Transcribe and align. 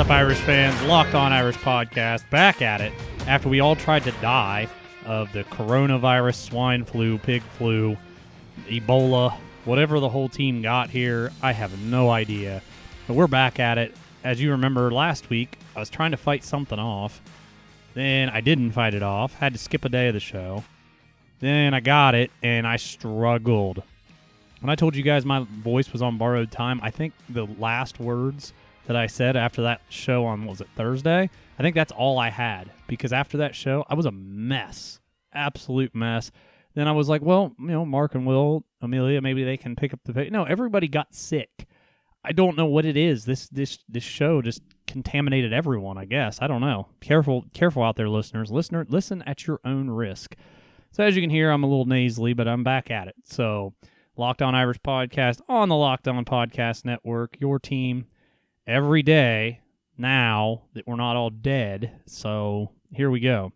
Up, 0.00 0.08
Irish 0.08 0.38
fans? 0.38 0.82
Locked 0.84 1.14
On 1.14 1.30
Irish 1.30 1.58
podcast, 1.58 2.28
back 2.30 2.62
at 2.62 2.80
it 2.80 2.90
after 3.26 3.50
we 3.50 3.60
all 3.60 3.76
tried 3.76 4.02
to 4.04 4.12
die 4.12 4.66
of 5.04 5.30
the 5.34 5.44
coronavirus, 5.44 6.36
swine 6.36 6.86
flu, 6.86 7.18
pig 7.18 7.42
flu, 7.42 7.98
Ebola, 8.66 9.34
whatever 9.66 10.00
the 10.00 10.08
whole 10.08 10.30
team 10.30 10.62
got 10.62 10.88
here. 10.88 11.30
I 11.42 11.52
have 11.52 11.78
no 11.82 12.08
idea. 12.08 12.62
But 13.06 13.12
we're 13.12 13.26
back 13.26 13.60
at 13.60 13.76
it. 13.76 13.94
As 14.24 14.40
you 14.40 14.52
remember 14.52 14.90
last 14.90 15.28
week, 15.28 15.58
I 15.76 15.80
was 15.80 15.90
trying 15.90 16.12
to 16.12 16.16
fight 16.16 16.44
something 16.44 16.78
off. 16.78 17.20
Then 17.92 18.30
I 18.30 18.40
didn't 18.40 18.72
fight 18.72 18.94
it 18.94 19.02
off, 19.02 19.34
had 19.34 19.52
to 19.52 19.58
skip 19.58 19.84
a 19.84 19.90
day 19.90 20.08
of 20.08 20.14
the 20.14 20.20
show. 20.20 20.64
Then 21.40 21.74
I 21.74 21.80
got 21.80 22.14
it, 22.14 22.30
and 22.42 22.66
I 22.66 22.76
struggled. 22.76 23.82
When 24.60 24.70
I 24.70 24.76
told 24.76 24.96
you 24.96 25.02
guys 25.02 25.26
my 25.26 25.44
voice 25.62 25.92
was 25.92 26.00
on 26.00 26.16
borrowed 26.16 26.50
time, 26.50 26.80
I 26.82 26.90
think 26.90 27.12
the 27.28 27.46
last 27.58 28.00
words 28.00 28.54
that 28.90 28.96
I 28.96 29.06
said 29.06 29.36
after 29.36 29.62
that 29.62 29.82
show 29.88 30.24
on 30.24 30.46
was 30.46 30.60
it 30.60 30.66
Thursday? 30.74 31.30
I 31.56 31.62
think 31.62 31.76
that's 31.76 31.92
all 31.92 32.18
I 32.18 32.28
had 32.28 32.72
because 32.88 33.12
after 33.12 33.36
that 33.36 33.54
show 33.54 33.84
I 33.88 33.94
was 33.94 34.04
a 34.04 34.10
mess, 34.10 34.98
absolute 35.32 35.94
mess. 35.94 36.32
Then 36.74 36.88
I 36.88 36.92
was 36.92 37.08
like, 37.08 37.22
well, 37.22 37.54
you 37.60 37.68
know, 37.68 37.86
Mark 37.86 38.16
and 38.16 38.26
Will, 38.26 38.64
Amelia, 38.82 39.20
maybe 39.20 39.44
they 39.44 39.56
can 39.56 39.76
pick 39.76 39.94
up 39.94 40.00
the. 40.02 40.28
No, 40.30 40.42
everybody 40.42 40.88
got 40.88 41.14
sick. 41.14 41.68
I 42.24 42.32
don't 42.32 42.56
know 42.56 42.66
what 42.66 42.84
it 42.84 42.96
is. 42.96 43.24
This 43.24 43.48
this 43.50 43.78
this 43.88 44.02
show 44.02 44.42
just 44.42 44.60
contaminated 44.88 45.52
everyone. 45.52 45.96
I 45.96 46.04
guess 46.04 46.42
I 46.42 46.48
don't 46.48 46.60
know. 46.60 46.88
Careful, 47.00 47.44
careful 47.54 47.84
out 47.84 47.94
there, 47.94 48.08
listeners. 48.08 48.50
Listener, 48.50 48.84
listen 48.88 49.22
at 49.22 49.46
your 49.46 49.60
own 49.64 49.88
risk. 49.88 50.34
So 50.90 51.04
as 51.04 51.14
you 51.14 51.22
can 51.22 51.30
hear, 51.30 51.52
I'm 51.52 51.62
a 51.62 51.68
little 51.68 51.84
nasally, 51.84 52.32
but 52.32 52.48
I'm 52.48 52.64
back 52.64 52.90
at 52.90 53.06
it. 53.06 53.14
So 53.26 53.72
Locked 54.16 54.42
On 54.42 54.56
Irish 54.56 54.78
podcast 54.80 55.40
on 55.48 55.68
the 55.68 55.76
Locked 55.76 56.08
On 56.08 56.24
Podcast 56.24 56.84
Network. 56.84 57.36
Your 57.38 57.60
team 57.60 58.06
every 58.66 59.02
day 59.02 59.60
now 59.96 60.62
that 60.74 60.86
we're 60.86 60.96
not 60.96 61.16
all 61.16 61.30
dead. 61.30 62.00
So 62.06 62.70
here 62.92 63.10
we 63.10 63.20
go. 63.20 63.52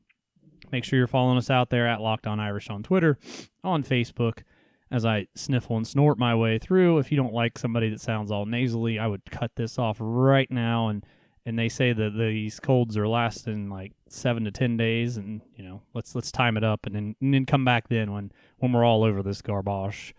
Make 0.73 0.85
sure 0.85 0.99
you're 0.99 1.07
following 1.07 1.39
us 1.39 1.51
out 1.51 1.71
there 1.71 1.87
at 1.87 2.01
Locked 2.01 2.27
On 2.27 2.41
Irish 2.41 2.69
on 2.69 2.83
Twitter, 2.83 3.19
on 3.63 3.85
Facebook, 3.85 4.43
as 4.91 5.05
I 5.05 5.27
sniffle 5.35 5.77
and 5.77 5.87
snort 5.87 6.19
my 6.19 6.35
way 6.35 6.59
through. 6.59 6.99
If 6.99 7.11
you 7.11 7.17
don't 7.17 7.33
like 7.33 7.59
somebody 7.59 7.91
that 7.91 8.01
sounds 8.01 8.31
all 8.31 8.47
nasally, 8.47 8.99
I 8.99 9.07
would 9.07 9.25
cut 9.31 9.53
this 9.57 9.79
off 9.79 9.97
right 10.01 10.51
now. 10.51 10.89
And 10.89 11.05
and 11.47 11.59
they 11.59 11.69
say 11.69 11.93
that 11.93 12.17
these 12.17 12.59
colds 12.59 12.97
are 12.97 13.07
lasting 13.07 13.69
like 13.69 13.93
seven 14.09 14.45
to 14.45 14.51
ten 14.51 14.77
days, 14.77 15.17
and 15.17 15.43
you 15.57 15.65
know 15.65 15.83
let's 15.93 16.15
let's 16.15 16.33
time 16.33 16.57
it 16.57 16.65
up 16.65 16.87
and 16.87 16.95
then 16.95 17.17
and 17.21 17.35
then 17.35 17.47
come 17.47 17.65
back 17.65 17.89
then 17.89 18.13
when 18.13 18.33
when 18.59 18.73
we're 18.73 18.85
all 18.85 19.05
over 19.05 19.23
this 19.23 19.43
garbage. 19.43 20.15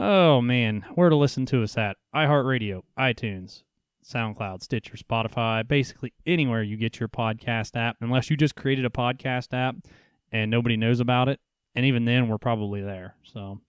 Oh 0.00 0.40
man, 0.40 0.84
where 0.94 1.08
to 1.08 1.16
listen 1.16 1.44
to 1.46 1.62
us 1.62 1.76
at? 1.76 1.96
iHeartRadio, 2.14 2.82
iTunes, 2.98 3.62
SoundCloud, 4.08 4.62
Stitcher, 4.62 4.96
Spotify, 4.96 5.66
basically 5.66 6.12
anywhere 6.26 6.62
you 6.62 6.76
get 6.76 6.98
your 6.98 7.08
podcast 7.08 7.76
app, 7.76 7.96
unless 8.00 8.30
you 8.30 8.36
just 8.36 8.56
created 8.56 8.84
a 8.84 8.90
podcast 8.90 9.52
app 9.52 9.76
and 10.32 10.50
nobody 10.50 10.76
knows 10.76 11.00
about 11.00 11.28
it. 11.28 11.40
And 11.74 11.84
even 11.84 12.04
then, 12.04 12.28
we're 12.28 12.38
probably 12.38 12.80
there. 12.80 13.14
So, 13.22 13.60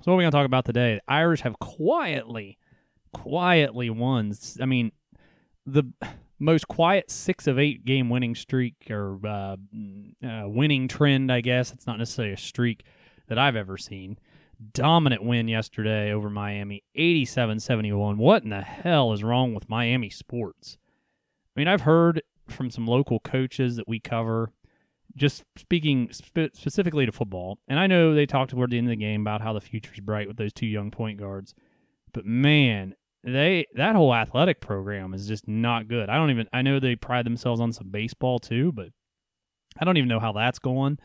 so 0.00 0.02
what 0.04 0.14
are 0.14 0.16
we 0.16 0.22
going 0.22 0.30
to 0.30 0.36
talk 0.36 0.46
about 0.46 0.64
today? 0.64 0.94
The 0.94 1.12
Irish 1.12 1.40
have 1.42 1.58
quietly, 1.58 2.58
quietly 3.12 3.90
won. 3.90 4.32
I 4.60 4.66
mean, 4.66 4.92
the 5.66 5.84
most 6.38 6.68
quiet 6.68 7.10
six 7.10 7.46
of 7.46 7.58
eight 7.58 7.84
game 7.84 8.08
winning 8.08 8.34
streak 8.34 8.74
or 8.90 9.18
uh, 9.24 9.56
uh, 10.26 10.48
winning 10.48 10.88
trend, 10.88 11.30
I 11.30 11.40
guess. 11.40 11.72
It's 11.72 11.86
not 11.86 11.98
necessarily 11.98 12.34
a 12.34 12.38
streak 12.38 12.84
that 13.28 13.38
I've 13.38 13.56
ever 13.56 13.76
seen 13.76 14.18
dominant 14.72 15.22
win 15.24 15.48
yesterday 15.48 16.12
over 16.12 16.30
Miami, 16.30 16.82
87 16.94 17.60
71. 17.60 18.18
What 18.18 18.42
in 18.42 18.50
the 18.50 18.62
hell 18.62 19.12
is 19.12 19.24
wrong 19.24 19.54
with 19.54 19.68
Miami 19.68 20.10
sports? 20.10 20.78
I 21.54 21.60
mean, 21.60 21.68
I've 21.68 21.82
heard 21.82 22.22
from 22.48 22.70
some 22.70 22.86
local 22.86 23.20
coaches 23.20 23.76
that 23.76 23.88
we 23.88 24.00
cover, 24.00 24.52
just 25.16 25.44
speaking 25.56 26.10
spe- 26.12 26.54
specifically 26.54 27.06
to 27.06 27.12
football, 27.12 27.58
and 27.68 27.78
I 27.78 27.86
know 27.86 28.14
they 28.14 28.26
talked 28.26 28.50
toward 28.50 28.70
the 28.70 28.78
end 28.78 28.88
of 28.88 28.92
the 28.92 28.96
game 28.96 29.20
about 29.20 29.42
how 29.42 29.52
the 29.52 29.60
future's 29.60 30.00
bright 30.00 30.28
with 30.28 30.36
those 30.36 30.52
two 30.52 30.66
young 30.66 30.90
point 30.90 31.18
guards, 31.18 31.54
but 32.12 32.24
man, 32.24 32.94
they 33.24 33.66
that 33.74 33.94
whole 33.94 34.14
athletic 34.14 34.60
program 34.60 35.14
is 35.14 35.28
just 35.28 35.46
not 35.46 35.88
good. 35.88 36.08
I 36.08 36.16
don't 36.16 36.30
even 36.30 36.48
I 36.52 36.62
know 36.62 36.80
they 36.80 36.96
pride 36.96 37.24
themselves 37.26 37.60
on 37.60 37.72
some 37.72 37.90
baseball 37.90 38.38
too, 38.38 38.72
but 38.72 38.88
I 39.78 39.84
don't 39.84 39.96
even 39.96 40.08
know 40.08 40.20
how 40.20 40.32
that's 40.32 40.58
going. 40.58 40.98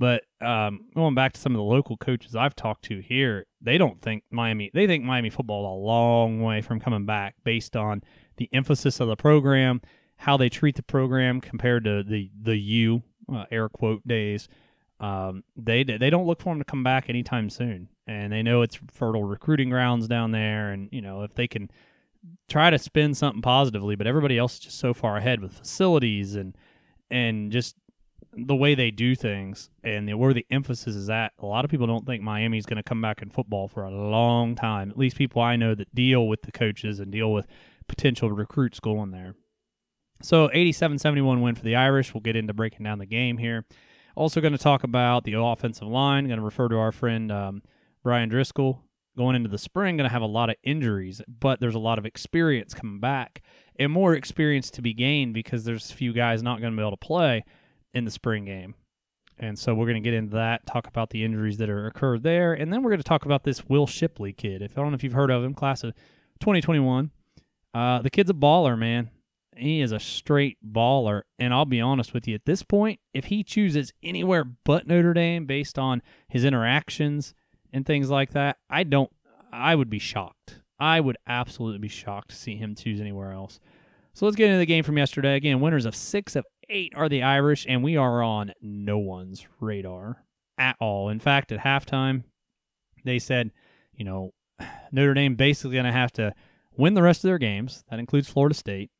But 0.00 0.24
um, 0.40 0.86
going 0.94 1.14
back 1.14 1.34
to 1.34 1.40
some 1.40 1.52
of 1.52 1.58
the 1.58 1.62
local 1.62 1.98
coaches 1.98 2.34
I've 2.34 2.56
talked 2.56 2.86
to 2.86 3.00
here, 3.00 3.44
they 3.60 3.76
don't 3.76 4.00
think 4.00 4.24
Miami. 4.30 4.70
They 4.72 4.86
think 4.86 5.04
Miami 5.04 5.28
football 5.28 5.76
a 5.76 5.78
long 5.78 6.40
way 6.40 6.62
from 6.62 6.80
coming 6.80 7.04
back, 7.04 7.34
based 7.44 7.76
on 7.76 8.02
the 8.38 8.48
emphasis 8.54 8.98
of 9.00 9.08
the 9.08 9.16
program, 9.16 9.82
how 10.16 10.38
they 10.38 10.48
treat 10.48 10.76
the 10.76 10.82
program 10.82 11.42
compared 11.42 11.84
to 11.84 12.02
the 12.02 12.30
the 12.42 12.56
U 12.56 13.02
uh, 13.30 13.44
air 13.50 13.68
quote 13.68 14.00
days. 14.08 14.48
Um, 15.00 15.44
they 15.54 15.84
they 15.84 16.08
don't 16.08 16.26
look 16.26 16.40
for 16.40 16.54
them 16.54 16.60
to 16.60 16.64
come 16.64 16.82
back 16.82 17.10
anytime 17.10 17.50
soon, 17.50 17.90
and 18.06 18.32
they 18.32 18.42
know 18.42 18.62
it's 18.62 18.78
fertile 18.90 19.24
recruiting 19.24 19.68
grounds 19.68 20.08
down 20.08 20.30
there. 20.30 20.72
And 20.72 20.88
you 20.90 21.02
know 21.02 21.24
if 21.24 21.34
they 21.34 21.46
can 21.46 21.70
try 22.48 22.70
to 22.70 22.78
spin 22.78 23.12
something 23.12 23.42
positively, 23.42 23.96
but 23.96 24.06
everybody 24.06 24.38
else 24.38 24.54
is 24.54 24.60
just 24.60 24.78
so 24.78 24.94
far 24.94 25.18
ahead 25.18 25.42
with 25.42 25.52
facilities 25.52 26.36
and 26.36 26.56
and 27.10 27.50
just 27.52 27.76
the 28.32 28.54
way 28.54 28.74
they 28.74 28.90
do 28.90 29.14
things 29.14 29.70
and 29.82 30.08
the, 30.08 30.14
where 30.14 30.32
the 30.32 30.46
emphasis 30.50 30.94
is 30.94 31.10
at, 31.10 31.32
a 31.38 31.46
lot 31.46 31.64
of 31.64 31.70
people 31.70 31.86
don't 31.86 32.06
think 32.06 32.22
Miami's 32.22 32.66
going 32.66 32.76
to 32.76 32.82
come 32.82 33.00
back 33.00 33.22
in 33.22 33.30
football 33.30 33.68
for 33.68 33.84
a 33.84 33.90
long 33.90 34.54
time. 34.54 34.90
At 34.90 34.98
least 34.98 35.16
people 35.16 35.42
I 35.42 35.56
know 35.56 35.74
that 35.74 35.94
deal 35.94 36.28
with 36.28 36.42
the 36.42 36.52
coaches 36.52 37.00
and 37.00 37.10
deal 37.10 37.32
with 37.32 37.46
potential 37.88 38.30
recruits 38.30 38.78
going 38.78 39.10
there. 39.10 39.34
So 40.22 40.50
87 40.52 40.98
71 40.98 41.40
win 41.40 41.54
for 41.54 41.62
the 41.62 41.76
Irish. 41.76 42.14
We'll 42.14 42.20
get 42.20 42.36
into 42.36 42.54
breaking 42.54 42.84
down 42.84 42.98
the 42.98 43.06
game 43.06 43.38
here. 43.38 43.64
Also, 44.14 44.40
going 44.40 44.52
to 44.52 44.58
talk 44.58 44.84
about 44.84 45.24
the 45.24 45.34
offensive 45.34 45.88
line. 45.88 46.26
Going 46.26 46.38
to 46.38 46.44
refer 46.44 46.68
to 46.68 46.76
our 46.76 46.92
friend 46.92 47.32
um, 47.32 47.62
Brian 48.02 48.28
Driscoll. 48.28 48.82
Going 49.16 49.34
into 49.34 49.48
the 49.48 49.58
spring, 49.58 49.96
going 49.96 50.08
to 50.08 50.12
have 50.12 50.22
a 50.22 50.26
lot 50.26 50.50
of 50.50 50.56
injuries, 50.62 51.20
but 51.26 51.58
there's 51.58 51.74
a 51.74 51.80
lot 51.80 51.98
of 51.98 52.06
experience 52.06 52.72
coming 52.74 53.00
back 53.00 53.42
and 53.76 53.90
more 53.90 54.14
experience 54.14 54.70
to 54.70 54.82
be 54.82 54.94
gained 54.94 55.34
because 55.34 55.64
there's 55.64 55.90
a 55.90 55.94
few 55.94 56.12
guys 56.12 56.42
not 56.42 56.60
going 56.60 56.72
to 56.72 56.76
be 56.76 56.80
able 56.80 56.92
to 56.92 56.96
play 56.96 57.44
in 57.94 58.04
the 58.04 58.10
spring 58.10 58.44
game. 58.44 58.74
And 59.38 59.58
so 59.58 59.74
we're 59.74 59.86
going 59.86 60.02
to 60.02 60.06
get 60.06 60.14
into 60.14 60.36
that, 60.36 60.66
talk 60.66 60.86
about 60.86 61.10
the 61.10 61.24
injuries 61.24 61.56
that 61.58 61.70
are 61.70 61.86
occurred 61.86 62.22
there, 62.22 62.52
and 62.52 62.70
then 62.70 62.82
we're 62.82 62.90
going 62.90 63.00
to 63.00 63.08
talk 63.08 63.24
about 63.24 63.42
this 63.42 63.68
Will 63.68 63.86
Shipley 63.86 64.34
kid. 64.34 64.60
If 64.60 64.76
I 64.76 64.82
don't 64.82 64.90
know 64.90 64.96
if 64.96 65.02
you've 65.02 65.14
heard 65.14 65.30
of 65.30 65.42
him, 65.42 65.54
class 65.54 65.82
of 65.82 65.94
2021. 66.40 67.10
Uh, 67.72 68.02
the 68.02 68.10
kid's 68.10 68.30
a 68.30 68.34
baller, 68.34 68.78
man. 68.78 69.10
He 69.56 69.80
is 69.80 69.92
a 69.92 70.00
straight 70.00 70.58
baller, 70.66 71.22
and 71.38 71.52
I'll 71.52 71.64
be 71.64 71.80
honest 71.80 72.14
with 72.14 72.26
you. 72.26 72.34
At 72.34 72.44
this 72.44 72.62
point, 72.62 73.00
if 73.12 73.26
he 73.26 73.42
chooses 73.42 73.92
anywhere 74.02 74.44
but 74.44 74.86
Notre 74.86 75.12
Dame 75.12 75.46
based 75.46 75.78
on 75.78 76.02
his 76.28 76.44
interactions 76.44 77.34
and 77.72 77.84
things 77.84 78.10
like 78.10 78.32
that, 78.32 78.58
I 78.68 78.84
don't. 78.84 79.10
I 79.52 79.74
would 79.74 79.90
be 79.90 79.98
shocked. 79.98 80.60
I 80.78 81.00
would 81.00 81.18
absolutely 81.26 81.78
be 81.78 81.88
shocked 81.88 82.30
to 82.30 82.36
see 82.36 82.56
him 82.56 82.74
choose 82.74 83.00
anywhere 83.00 83.32
else. 83.32 83.60
So 84.14 84.24
let's 84.24 84.36
get 84.36 84.46
into 84.46 84.58
the 84.58 84.66
game 84.66 84.84
from 84.84 84.98
yesterday. 84.98 85.34
Again, 85.36 85.60
winners 85.60 85.86
of 85.86 85.94
six 85.94 86.36
of 86.36 86.46
eight 86.70 86.92
are 86.96 87.08
the 87.08 87.22
Irish, 87.22 87.66
and 87.68 87.82
we 87.82 87.96
are 87.96 88.22
on 88.22 88.52
no 88.62 88.98
one's 88.98 89.46
radar 89.60 90.24
at 90.56 90.76
all. 90.80 91.08
In 91.08 91.20
fact, 91.20 91.52
at 91.52 91.60
halftime, 91.60 92.24
they 93.04 93.18
said, 93.18 93.50
you 93.92 94.04
know, 94.04 94.32
Notre 94.92 95.14
Dame 95.14 95.34
basically 95.34 95.74
going 95.74 95.84
to 95.84 95.92
have 95.92 96.12
to 96.12 96.34
win 96.76 96.94
the 96.94 97.02
rest 97.02 97.24
of 97.24 97.28
their 97.28 97.38
games. 97.38 97.84
That 97.90 97.98
includes 97.98 98.28
Florida 98.28 98.54
State. 98.54 98.90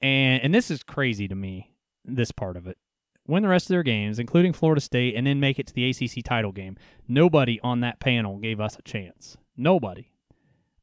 And 0.00 0.42
and 0.42 0.54
this 0.54 0.70
is 0.70 0.82
crazy 0.82 1.26
to 1.28 1.34
me, 1.34 1.72
this 2.04 2.30
part 2.30 2.56
of 2.56 2.66
it. 2.66 2.78
Win 3.26 3.42
the 3.42 3.48
rest 3.48 3.66
of 3.66 3.74
their 3.74 3.82
games, 3.82 4.18
including 4.18 4.52
Florida 4.52 4.80
State, 4.80 5.16
and 5.16 5.26
then 5.26 5.40
make 5.40 5.58
it 5.58 5.66
to 5.66 5.74
the 5.74 5.90
ACC 5.90 6.24
title 6.24 6.52
game. 6.52 6.76
Nobody 7.08 7.58
on 7.62 7.80
that 7.80 7.98
panel 7.98 8.38
gave 8.38 8.60
us 8.60 8.78
a 8.78 8.82
chance. 8.82 9.36
Nobody. 9.56 10.10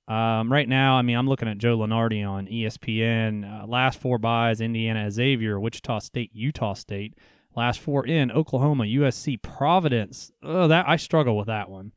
Um, 0.07 0.51
right 0.51 0.67
now, 0.67 0.97
I 0.97 1.01
mean, 1.01 1.15
I'm 1.17 1.29
looking 1.29 1.47
at 1.47 1.57
Joe 1.57 1.77
Lunardi 1.77 2.27
on 2.27 2.47
ESPN. 2.47 3.63
Uh, 3.63 3.67
last 3.67 3.99
four 3.99 4.17
buys: 4.17 4.59
Indiana, 4.61 5.09
Xavier, 5.09 5.59
Wichita 5.59 5.99
State, 5.99 6.31
Utah 6.33 6.73
State. 6.73 7.15
Last 7.55 7.79
four 7.79 8.05
in 8.05 8.31
Oklahoma, 8.31 8.85
USC, 8.85 9.41
Providence. 9.41 10.31
Oh, 10.41 10.67
that 10.67 10.87
I 10.89 10.95
struggle 10.97 11.37
with 11.37 11.47
that 11.47 11.69
one. 11.69 11.93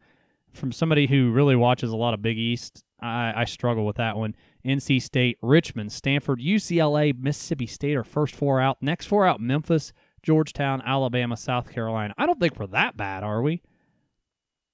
From 0.52 0.70
somebody 0.70 1.06
who 1.06 1.32
really 1.32 1.56
watches 1.56 1.90
a 1.90 1.96
lot 1.96 2.14
of 2.14 2.22
Big 2.22 2.38
East, 2.38 2.84
I, 3.00 3.32
I 3.34 3.44
struggle 3.44 3.86
with 3.86 3.96
that 3.96 4.16
one. 4.16 4.36
NC 4.64 5.02
State, 5.02 5.38
Richmond, 5.42 5.92
Stanford, 5.92 6.40
UCLA, 6.40 7.18
Mississippi 7.18 7.66
State 7.66 7.96
are 7.96 8.04
first 8.04 8.34
four 8.34 8.60
out. 8.60 8.78
Next 8.80 9.06
four 9.06 9.26
out: 9.26 9.40
Memphis, 9.40 9.92
Georgetown, 10.22 10.82
Alabama, 10.84 11.36
South 11.36 11.70
Carolina. 11.70 12.14
I 12.16 12.26
don't 12.26 12.38
think 12.38 12.58
we're 12.58 12.66
that 12.68 12.96
bad, 12.96 13.24
are 13.24 13.42
we? 13.42 13.62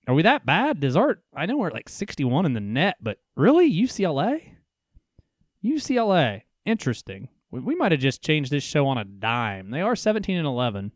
Are 0.08 0.14
we 0.14 0.22
that 0.22 0.44
bad? 0.44 0.80
Does 0.80 0.96
our 0.96 1.20
I 1.34 1.46
know 1.46 1.56
we're 1.56 1.70
like 1.70 1.88
61 1.88 2.46
in 2.46 2.54
the 2.54 2.60
net, 2.60 2.96
but 3.00 3.18
really 3.36 3.72
UCLA? 3.72 4.54
UCLA. 5.64 6.42
Interesting. 6.64 7.28
We, 7.50 7.60
we 7.60 7.74
might 7.74 7.92
have 7.92 8.00
just 8.00 8.22
changed 8.22 8.50
this 8.50 8.64
show 8.64 8.86
on 8.88 8.98
a 8.98 9.04
dime. 9.04 9.70
They 9.70 9.80
are 9.80 9.94
17 9.94 10.36
and 10.36 10.46
11. 10.46 10.92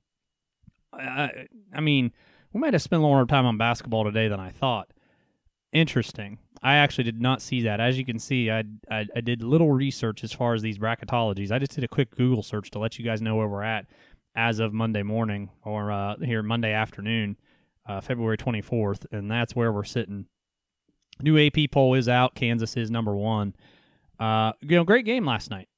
I, 0.93 1.47
I 1.73 1.81
mean, 1.81 2.12
we 2.53 2.61
might 2.61 2.73
have 2.73 2.82
spent 2.82 2.99
a 2.99 3.03
little 3.03 3.17
more 3.17 3.26
time 3.26 3.47
on 3.47 3.58
basketball 3.58 4.05
today 4.05 4.29
than 4.29 4.41
I 4.41 4.50
thought. 4.50 4.93
Interesting. 5.73 6.38
I 6.62 6.76
actually 6.76 7.05
did 7.05 7.20
not 7.20 7.43
see 7.43 7.62
that. 7.62 7.81
As 7.81 7.99
you 7.99 8.05
can 8.05 8.19
see, 8.19 8.50
I, 8.50 8.64
I, 8.91 9.06
I 9.14 9.20
did 9.20 9.43
little 9.43 9.70
research 9.70 10.25
as 10.25 10.32
far 10.32 10.55
as 10.55 10.62
these 10.62 10.79
bracketologies. 10.79 11.52
I 11.52 11.59
just 11.59 11.75
did 11.75 11.85
a 11.85 11.88
quick 11.88 12.17
Google 12.17 12.43
search 12.43 12.70
to 12.70 12.79
let 12.79 12.99
you 12.99 13.05
guys 13.05 13.20
know 13.20 13.37
where 13.37 13.47
we're 13.47 13.62
at 13.62 13.87
as 14.35 14.59
of 14.59 14.73
Monday 14.73 15.02
morning 15.02 15.50
or 15.64 15.93
uh, 15.93 16.17
here 16.19 16.43
Monday 16.43 16.73
afternoon, 16.73 17.37
uh, 17.87 18.00
February 18.00 18.37
24th, 18.37 19.06
and 19.12 19.31
that's 19.31 19.55
where 19.55 19.73
we're 19.73 19.85
sitting. 19.85 20.27
New 21.21 21.38
AP 21.38 21.71
poll 21.71 21.94
is 21.94 22.09
out. 22.09 22.35
Kansas 22.35 22.77
is 22.77 22.91
number 22.91 23.15
one. 23.15 23.55
Uh, 24.19 24.53
you 24.61 24.77
know, 24.77 24.85
great 24.85 25.05
game 25.05 25.25
last 25.25 25.50
night. 25.50 25.69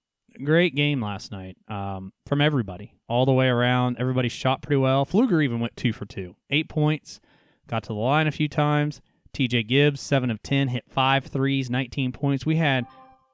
Great 0.44 0.75
game 0.75 1.00
last 1.00 1.32
night 1.32 1.56
um, 1.69 2.12
from 2.26 2.40
everybody, 2.40 2.94
all 3.08 3.26
the 3.26 3.32
way 3.32 3.49
around. 3.49 3.96
Everybody 3.99 4.28
shot 4.28 4.62
pretty 4.62 4.76
well. 4.76 5.05
Fluger 5.05 5.43
even 5.43 5.58
went 5.58 5.76
two 5.76 5.93
for 5.93 6.05
two, 6.05 6.37
eight 6.50 6.69
points, 6.69 7.20
got 7.66 7.82
to 7.84 7.88
the 7.88 7.94
line 7.94 8.26
a 8.26 8.32
few 8.32 8.49
times. 8.49 9.00
TJ 9.32 9.66
Gibbs, 9.66 10.00
seven 10.00 10.31
of 10.31 10.43
ten, 10.43 10.69
hit 10.69 10.84
five 10.88 11.26
threes, 11.26 11.70
19 11.70 12.12
points. 12.12 12.46
We 12.46 12.56
had 12.56 12.87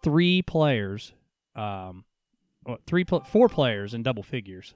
three 0.03 0.43
players, 0.43 1.12
um, 1.56 2.05
three, 2.87 3.05
four 3.05 3.49
players 3.49 3.94
in 3.94 4.03
double 4.03 4.23
figures. 4.23 4.75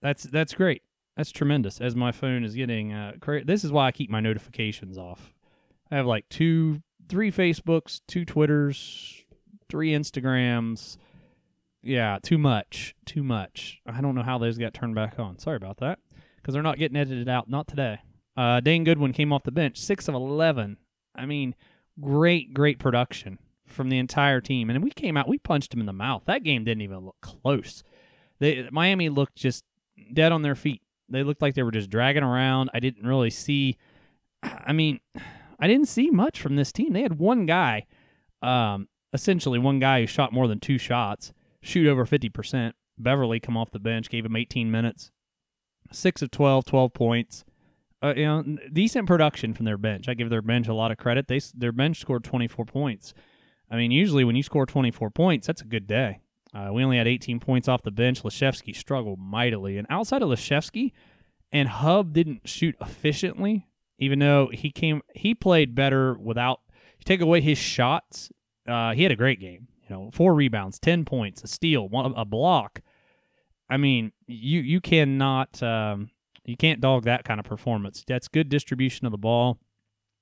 That's 0.00 0.24
that's 0.24 0.54
great. 0.54 0.82
That's 1.16 1.32
tremendous. 1.32 1.80
As 1.80 1.94
my 1.94 2.12
phone 2.12 2.42
is 2.42 2.54
getting, 2.54 2.92
uh, 2.92 3.12
cra- 3.20 3.44
this 3.44 3.64
is 3.64 3.72
why 3.72 3.86
I 3.86 3.92
keep 3.92 4.08
my 4.08 4.20
notifications 4.20 4.96
off. 4.96 5.34
I 5.90 5.96
have 5.96 6.06
like 6.06 6.28
two, 6.30 6.82
three 7.08 7.30
Facebooks, 7.30 8.00
two 8.08 8.24
Twitters, 8.24 9.24
three 9.68 9.90
Instagrams. 9.90 10.96
Yeah, 11.82 12.18
too 12.22 12.38
much, 12.38 12.94
too 13.04 13.22
much. 13.22 13.80
I 13.86 14.00
don't 14.00 14.14
know 14.14 14.22
how 14.22 14.38
those 14.38 14.56
got 14.56 14.72
turned 14.72 14.94
back 14.94 15.18
on. 15.18 15.38
Sorry 15.38 15.56
about 15.56 15.78
that, 15.78 15.98
because 16.36 16.54
they're 16.54 16.62
not 16.62 16.78
getting 16.78 16.96
edited 16.96 17.28
out. 17.28 17.50
Not 17.50 17.66
today. 17.66 17.98
Uh, 18.36 18.60
Dane 18.60 18.84
Goodwin 18.84 19.12
came 19.12 19.32
off 19.32 19.42
the 19.42 19.50
bench, 19.50 19.76
six 19.76 20.08
of 20.08 20.14
eleven. 20.14 20.78
I 21.14 21.26
mean, 21.26 21.54
great, 22.00 22.54
great 22.54 22.78
production 22.78 23.38
from 23.66 23.90
the 23.90 23.98
entire 23.98 24.40
team. 24.40 24.70
And 24.70 24.82
we 24.82 24.90
came 24.90 25.16
out, 25.16 25.28
we 25.28 25.38
punched 25.38 25.74
him 25.74 25.80
in 25.80 25.86
the 25.86 25.92
mouth. 25.92 26.22
That 26.26 26.44
game 26.44 26.64
didn't 26.64 26.82
even 26.82 27.04
look 27.04 27.16
close. 27.20 27.82
They 28.38 28.68
Miami 28.70 29.10
looked 29.10 29.34
just 29.34 29.64
dead 30.14 30.32
on 30.32 30.40
their 30.40 30.54
feet. 30.54 30.80
They 31.12 31.22
looked 31.22 31.42
like 31.42 31.54
they 31.54 31.62
were 31.62 31.70
just 31.70 31.90
dragging 31.90 32.22
around. 32.22 32.70
I 32.74 32.80
didn't 32.80 33.06
really 33.06 33.30
see. 33.30 33.78
I 34.42 34.72
mean, 34.72 35.00
I 35.60 35.66
didn't 35.68 35.88
see 35.88 36.10
much 36.10 36.40
from 36.40 36.56
this 36.56 36.72
team. 36.72 36.92
They 36.92 37.02
had 37.02 37.18
one 37.18 37.46
guy, 37.46 37.86
um, 38.40 38.88
essentially 39.12 39.58
one 39.58 39.78
guy 39.78 40.00
who 40.00 40.06
shot 40.06 40.32
more 40.32 40.48
than 40.48 40.58
two 40.58 40.78
shots, 40.78 41.32
shoot 41.60 41.86
over 41.86 42.04
fifty 42.06 42.28
percent. 42.28 42.74
Beverly 42.98 43.40
come 43.40 43.56
off 43.56 43.70
the 43.70 43.78
bench, 43.78 44.10
gave 44.10 44.24
him 44.24 44.36
18 44.36 44.70
minutes, 44.70 45.10
six 45.90 46.20
of 46.20 46.30
12, 46.30 46.66
12 46.66 46.92
points 46.92 47.44
uh, 48.02 48.14
you 48.16 48.24
know, 48.24 48.42
decent 48.72 49.06
production 49.06 49.54
from 49.54 49.64
their 49.64 49.78
bench. 49.78 50.08
I 50.08 50.14
give 50.14 50.28
their 50.28 50.42
bench 50.42 50.66
a 50.68 50.74
lot 50.74 50.90
of 50.90 50.98
credit. 50.98 51.28
They 51.28 51.40
their 51.54 51.72
bench 51.72 52.00
scored 52.00 52.24
24 52.24 52.64
points. 52.64 53.14
I 53.70 53.76
mean, 53.76 53.90
usually 53.90 54.24
when 54.24 54.36
you 54.36 54.42
score 54.42 54.66
24 54.66 55.10
points, 55.10 55.46
that's 55.46 55.62
a 55.62 55.66
good 55.66 55.86
day. 55.86 56.20
Uh, 56.54 56.70
we 56.72 56.84
only 56.84 56.98
had 56.98 57.08
18 57.08 57.40
points 57.40 57.68
off 57.68 57.82
the 57.82 57.90
bench. 57.90 58.22
Laszewski 58.22 58.74
struggled 58.74 59.18
mightily, 59.18 59.78
and 59.78 59.86
outside 59.88 60.22
of 60.22 60.28
Laszewski, 60.28 60.92
and 61.50 61.68
Hubb 61.68 62.12
didn't 62.12 62.48
shoot 62.48 62.76
efficiently. 62.80 63.66
Even 63.98 64.18
though 64.18 64.48
he 64.52 64.70
came, 64.70 65.02
he 65.14 65.34
played 65.34 65.74
better 65.74 66.14
without. 66.14 66.60
You 66.98 67.04
take 67.04 67.20
away 67.20 67.40
his 67.40 67.58
shots, 67.58 68.30
uh, 68.66 68.92
he 68.92 69.02
had 69.02 69.12
a 69.12 69.16
great 69.16 69.40
game. 69.40 69.68
You 69.88 69.96
know, 69.96 70.10
four 70.12 70.34
rebounds, 70.34 70.78
10 70.78 71.04
points, 71.04 71.42
a 71.42 71.46
steal, 71.46 71.88
one 71.88 72.12
a 72.16 72.24
block. 72.24 72.80
I 73.68 73.76
mean, 73.76 74.12
you 74.26 74.60
you 74.60 74.80
cannot. 74.80 75.62
Um, 75.62 76.10
you 76.44 76.56
can't 76.56 76.80
dog 76.80 77.04
that 77.04 77.24
kind 77.24 77.38
of 77.38 77.46
performance. 77.46 78.04
That's 78.06 78.28
good 78.28 78.48
distribution 78.48 79.06
of 79.06 79.12
the 79.12 79.18
ball. 79.18 79.58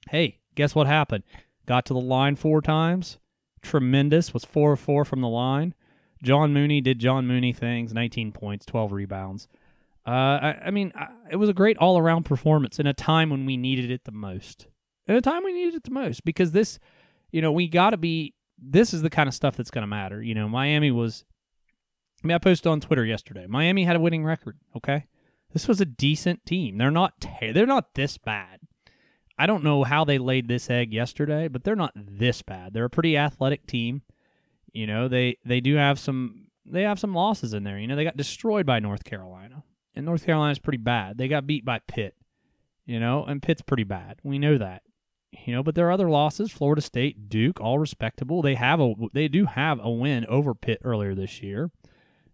Hey, 0.09 0.39
guess 0.55 0.75
what 0.75 0.87
happened? 0.87 1.25
Got 1.67 1.87
to 1.87 1.95
the 1.95 2.01
line 2.01 2.37
four 2.37 2.61
times. 2.61 3.19
Tremendous. 3.63 4.35
Was 4.35 4.45
4 4.45 4.75
of 4.75 4.81
4 4.81 5.05
from 5.05 5.21
the 5.21 5.29
line. 5.29 5.75
John 6.23 6.53
Mooney 6.53 6.81
did 6.81 6.99
John 6.99 7.27
Mooney 7.27 7.53
things 7.53 7.93
19 7.93 8.33
points, 8.33 8.67
12 8.67 8.93
rebounds. 8.93 9.49
Uh, 10.07 10.11
I, 10.11 10.59
I, 10.67 10.71
mean, 10.71 10.93
I, 10.95 11.09
it 11.31 11.37
was 11.37 11.49
a 11.49 11.55
great 11.55 11.77
all 11.79 11.99
around 11.99 12.25
performance 12.25 12.79
in 12.79 12.87
a 12.87 12.95
time 12.95 13.31
when 13.31 13.47
we 13.47 13.57
needed 13.57 13.91
it 13.91 14.05
the 14.05 14.13
most. 14.13 14.67
In 15.07 15.15
a 15.15 15.21
time 15.21 15.45
we 15.45 15.53
needed 15.53 15.75
it 15.75 15.85
the 15.85 15.91
most 15.91 16.25
because 16.25 16.53
this, 16.53 16.79
you 17.31 17.43
know, 17.43 17.53
we 17.53 17.69
got 17.69 17.91
to 17.91 17.97
be, 17.97 18.35
this 18.59 18.93
is 18.93 19.03
the 19.03 19.11
kind 19.11 19.29
of 19.29 19.35
stuff 19.35 19.57
that's 19.57 19.71
going 19.71 19.83
to 19.83 19.87
matter. 19.87 20.23
You 20.23 20.35
know, 20.35 20.49
Miami 20.49 20.91
was, 20.91 21.25
I 22.23 22.27
mean, 22.27 22.35
I 22.35 22.39
posted 22.39 22.67
on 22.67 22.81
Twitter 22.81 23.05
yesterday. 23.05 23.47
Miami 23.47 23.85
had 23.85 23.97
a 23.97 24.01
winning 24.01 24.25
record, 24.25 24.59
okay? 24.77 25.07
This 25.53 25.67
was 25.67 25.81
a 25.81 25.87
decent 25.87 26.47
team. 26.47 26.79
They're 26.79 26.91
not 26.91 27.27
they're 27.41 27.67
not 27.67 27.95
this 27.95 28.19
bad. 28.19 28.61
I 29.37 29.47
don't 29.47 29.65
know 29.65 29.85
how 29.85 30.05
they 30.05 30.19
laid 30.19 30.49
this 30.49 30.69
egg 30.71 30.93
yesterday, 30.93 31.49
but 31.49 31.65
they're 31.65 31.75
not 31.75 31.93
this 31.97 32.43
bad. 32.43 32.73
They're 32.73 32.85
a 32.85 32.91
pretty 32.91 33.17
athletic 33.17 33.67
team. 33.67 34.03
You 34.73 34.87
know, 34.87 35.09
they 35.09 35.37
they 35.45 35.61
do 35.61 35.77
have 35.77 35.99
some 35.99 36.47
they 36.67 36.83
have 36.83 37.01
some 37.01 37.15
losses 37.15 37.55
in 37.55 37.65
there. 37.65 37.79
You 37.79 37.87
know, 37.87 37.97
they 37.97 38.05
got 38.05 38.17
destroyed 38.17 38.67
by 38.67 38.79
North 38.79 39.05
Carolina. 39.05 39.65
And 39.95 40.07
North 40.07 40.25
Carolina's 40.25 40.61
pretty 40.61 40.79
bad. 40.79 41.19
They 41.19 41.27
got 41.27 41.47
beat 41.47 41.65
by 41.65 41.81
Pitt. 41.81 42.15
You 42.87 43.01
know, 43.01 43.25
and 43.25 43.43
Pitt's 43.43 43.63
pretty 43.63 43.85
bad. 43.85 44.19
We 44.23 44.39
know 44.39 44.57
that. 44.59 44.83
You 45.47 45.55
know, 45.55 45.63
but 45.63 45.75
there 45.75 45.87
are 45.89 45.93
other 45.93 46.11
losses. 46.11 46.51
Florida 46.51 46.81
State, 46.81 47.29
Duke, 47.29 47.61
all 47.61 47.79
respectable. 47.79 48.43
They 48.43 48.55
have 48.55 48.81
a 48.81 48.95
they 49.13 49.29
do 49.29 49.47
have 49.47 49.79
a 49.83 49.91
win 49.91 50.27
over 50.27 50.55
Pitt 50.55 50.81
earlier 50.85 51.15
this 51.15 51.43
year. 51.43 51.71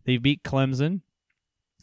They 0.05 0.19
beat 0.19 0.43
Clemson 0.43 1.01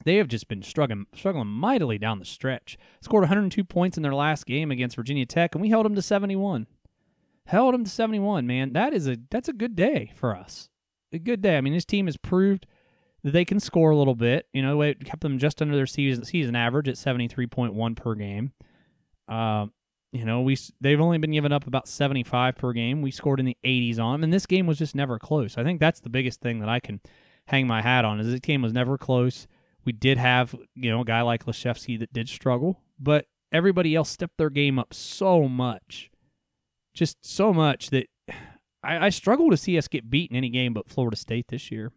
they 0.05 0.17
have 0.17 0.27
just 0.27 0.47
been 0.47 0.61
struggling 0.61 1.05
struggling 1.15 1.47
mightily 1.47 1.97
down 1.97 2.19
the 2.19 2.25
stretch. 2.25 2.77
Scored 3.01 3.23
102 3.23 3.63
points 3.63 3.97
in 3.97 4.03
their 4.03 4.13
last 4.13 4.45
game 4.45 4.71
against 4.71 4.95
Virginia 4.95 5.25
Tech, 5.25 5.55
and 5.55 5.61
we 5.61 5.69
held 5.69 5.85
them 5.85 5.95
to 5.95 6.01
71. 6.01 6.67
Held 7.45 7.73
them 7.73 7.83
to 7.83 7.89
71, 7.89 8.47
man. 8.47 8.73
That 8.73 8.93
is 8.93 9.07
a 9.07 9.17
that's 9.29 9.49
a 9.49 9.53
good 9.53 9.75
day 9.75 10.11
for 10.15 10.35
us. 10.35 10.69
A 11.11 11.19
good 11.19 11.41
day. 11.41 11.57
I 11.57 11.61
mean, 11.61 11.73
this 11.73 11.85
team 11.85 12.05
has 12.07 12.17
proved 12.17 12.65
that 13.23 13.31
they 13.31 13.45
can 13.45 13.59
score 13.59 13.91
a 13.91 13.97
little 13.97 14.15
bit. 14.15 14.47
You 14.53 14.61
know, 14.61 14.81
it 14.81 15.03
kept 15.05 15.21
them 15.21 15.37
just 15.37 15.61
under 15.61 15.75
their 15.75 15.85
season 15.85 16.25
season 16.25 16.55
average 16.55 16.87
at 16.87 16.95
73.1 16.95 17.95
per 17.95 18.15
game. 18.15 18.53
Uh, 19.27 19.67
you 20.11 20.25
know, 20.25 20.41
we 20.41 20.57
they've 20.79 21.01
only 21.01 21.17
been 21.17 21.31
given 21.31 21.51
up 21.51 21.67
about 21.67 21.87
75 21.87 22.55
per 22.55 22.71
game. 22.71 23.01
We 23.01 23.11
scored 23.11 23.39
in 23.39 23.45
the 23.45 23.57
80s 23.63 23.99
on 23.99 24.13
them, 24.13 24.23
and 24.23 24.33
this 24.33 24.45
game 24.45 24.67
was 24.67 24.77
just 24.77 24.95
never 24.95 25.19
close. 25.19 25.57
I 25.57 25.63
think 25.63 25.79
that's 25.79 25.99
the 25.99 26.09
biggest 26.09 26.39
thing 26.39 26.59
that 26.59 26.69
I 26.69 26.79
can 26.79 27.01
hang 27.47 27.67
my 27.67 27.81
hat 27.81 28.05
on 28.05 28.19
is 28.19 28.27
this 28.27 28.39
game 28.39 28.61
was 28.61 28.73
never 28.73 28.97
close. 28.97 29.47
We 29.85 29.91
did 29.91 30.17
have, 30.17 30.55
you 30.75 30.91
know, 30.91 31.01
a 31.01 31.05
guy 31.05 31.21
like 31.21 31.45
Laszewski 31.45 31.99
that 31.99 32.13
did 32.13 32.29
struggle, 32.29 32.79
but 32.99 33.25
everybody 33.51 33.95
else 33.95 34.09
stepped 34.09 34.37
their 34.37 34.49
game 34.49 34.79
up 34.79 34.93
so 34.93 35.47
much. 35.49 36.09
Just 36.93 37.25
so 37.25 37.53
much 37.53 37.89
that 37.89 38.07
I, 38.83 39.07
I 39.07 39.09
struggle 39.09 39.49
to 39.49 39.57
see 39.57 39.77
us 39.77 39.87
get 39.87 40.09
beat 40.09 40.31
in 40.31 40.37
any 40.37 40.49
game 40.49 40.73
but 40.73 40.89
Florida 40.89 41.15
State 41.15 41.47
this 41.47 41.71
year 41.71 41.91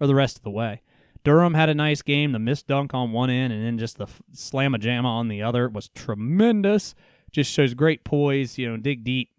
or 0.00 0.06
the 0.06 0.14
rest 0.14 0.36
of 0.36 0.42
the 0.42 0.50
way. 0.50 0.82
Durham 1.24 1.54
had 1.54 1.68
a 1.68 1.74
nice 1.74 2.02
game. 2.02 2.32
The 2.32 2.38
missed 2.38 2.66
dunk 2.66 2.94
on 2.94 3.12
one 3.12 3.30
end 3.30 3.52
and 3.52 3.64
then 3.64 3.78
just 3.78 3.98
the 3.98 4.06
slam 4.32 4.74
a 4.74 4.78
jamma 4.78 5.06
on 5.06 5.28
the 5.28 5.42
other 5.42 5.68
was 5.68 5.88
tremendous. 5.88 6.94
Just 7.32 7.52
shows 7.52 7.74
great 7.74 8.04
poise, 8.04 8.56
you 8.58 8.68
know, 8.68 8.76
dig 8.76 9.04
deep. 9.04 9.30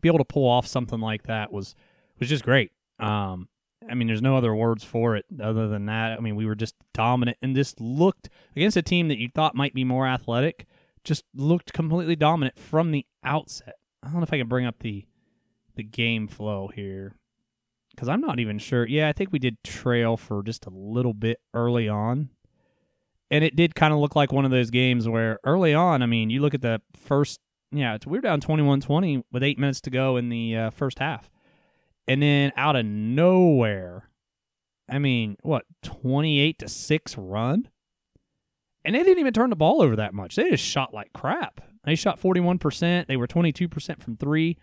Be 0.00 0.08
able 0.08 0.18
to 0.18 0.24
pull 0.24 0.48
off 0.48 0.66
something 0.66 1.00
like 1.00 1.24
that 1.24 1.52
was 1.52 1.74
was 2.18 2.28
just 2.28 2.44
great. 2.44 2.70
Um, 2.98 3.48
I 3.88 3.94
mean, 3.94 4.08
there's 4.08 4.22
no 4.22 4.36
other 4.36 4.54
words 4.54 4.82
for 4.84 5.16
it 5.16 5.26
other 5.40 5.68
than 5.68 5.86
that. 5.86 6.18
I 6.18 6.20
mean, 6.20 6.36
we 6.36 6.46
were 6.46 6.54
just 6.54 6.74
dominant 6.92 7.38
and 7.42 7.54
just 7.54 7.80
looked 7.80 8.28
against 8.54 8.76
a 8.76 8.82
team 8.82 9.08
that 9.08 9.18
you 9.18 9.28
thought 9.34 9.54
might 9.54 9.74
be 9.74 9.84
more 9.84 10.06
athletic, 10.06 10.66
just 11.04 11.24
looked 11.34 11.72
completely 11.72 12.16
dominant 12.16 12.58
from 12.58 12.90
the 12.90 13.06
outset. 13.22 13.76
I 14.06 14.10
don't 14.10 14.20
know 14.20 14.24
if 14.24 14.32
I 14.32 14.38
can 14.38 14.48
bring 14.48 14.66
up 14.66 14.78
the 14.80 15.04
the 15.74 15.82
game 15.82 16.28
flow 16.28 16.70
here 16.74 17.16
because 17.90 18.08
I'm 18.08 18.20
not 18.20 18.38
even 18.40 18.58
sure. 18.58 18.86
Yeah, 18.86 19.08
I 19.08 19.12
think 19.12 19.32
we 19.32 19.38
did 19.38 19.62
trail 19.62 20.16
for 20.16 20.42
just 20.42 20.66
a 20.66 20.70
little 20.70 21.12
bit 21.12 21.38
early 21.52 21.88
on. 21.88 22.30
And 23.30 23.42
it 23.42 23.56
did 23.56 23.74
kind 23.74 23.92
of 23.92 23.98
look 23.98 24.14
like 24.14 24.32
one 24.32 24.44
of 24.44 24.50
those 24.52 24.70
games 24.70 25.08
where 25.08 25.40
early 25.44 25.74
on, 25.74 26.02
I 26.02 26.06
mean, 26.06 26.30
you 26.30 26.40
look 26.40 26.54
at 26.54 26.62
the 26.62 26.80
first, 26.94 27.40
yeah, 27.72 27.98
we 28.06 28.16
were 28.16 28.22
down 28.22 28.40
21 28.40 28.80
20 28.80 29.24
with 29.32 29.42
eight 29.42 29.58
minutes 29.58 29.80
to 29.82 29.90
go 29.90 30.16
in 30.16 30.28
the 30.28 30.56
uh, 30.56 30.70
first 30.70 31.00
half 31.00 31.28
and 32.08 32.22
then 32.22 32.52
out 32.56 32.76
of 32.76 32.86
nowhere, 32.86 34.08
I 34.88 34.98
mean, 34.98 35.36
what, 35.42 35.64
28 35.82 36.58
to 36.60 36.68
6 36.68 37.18
run? 37.18 37.68
And 38.84 38.94
they 38.94 39.02
didn't 39.02 39.18
even 39.18 39.32
turn 39.32 39.50
the 39.50 39.56
ball 39.56 39.82
over 39.82 39.96
that 39.96 40.14
much. 40.14 40.36
They 40.36 40.50
just 40.50 40.64
shot 40.64 40.94
like 40.94 41.12
crap. 41.12 41.60
They 41.86 41.94
shot 41.94 42.20
41%. 42.20 43.06
They 43.06 43.16
were 43.16 43.28
22% 43.28 44.02
from 44.02 44.16
three. 44.16 44.58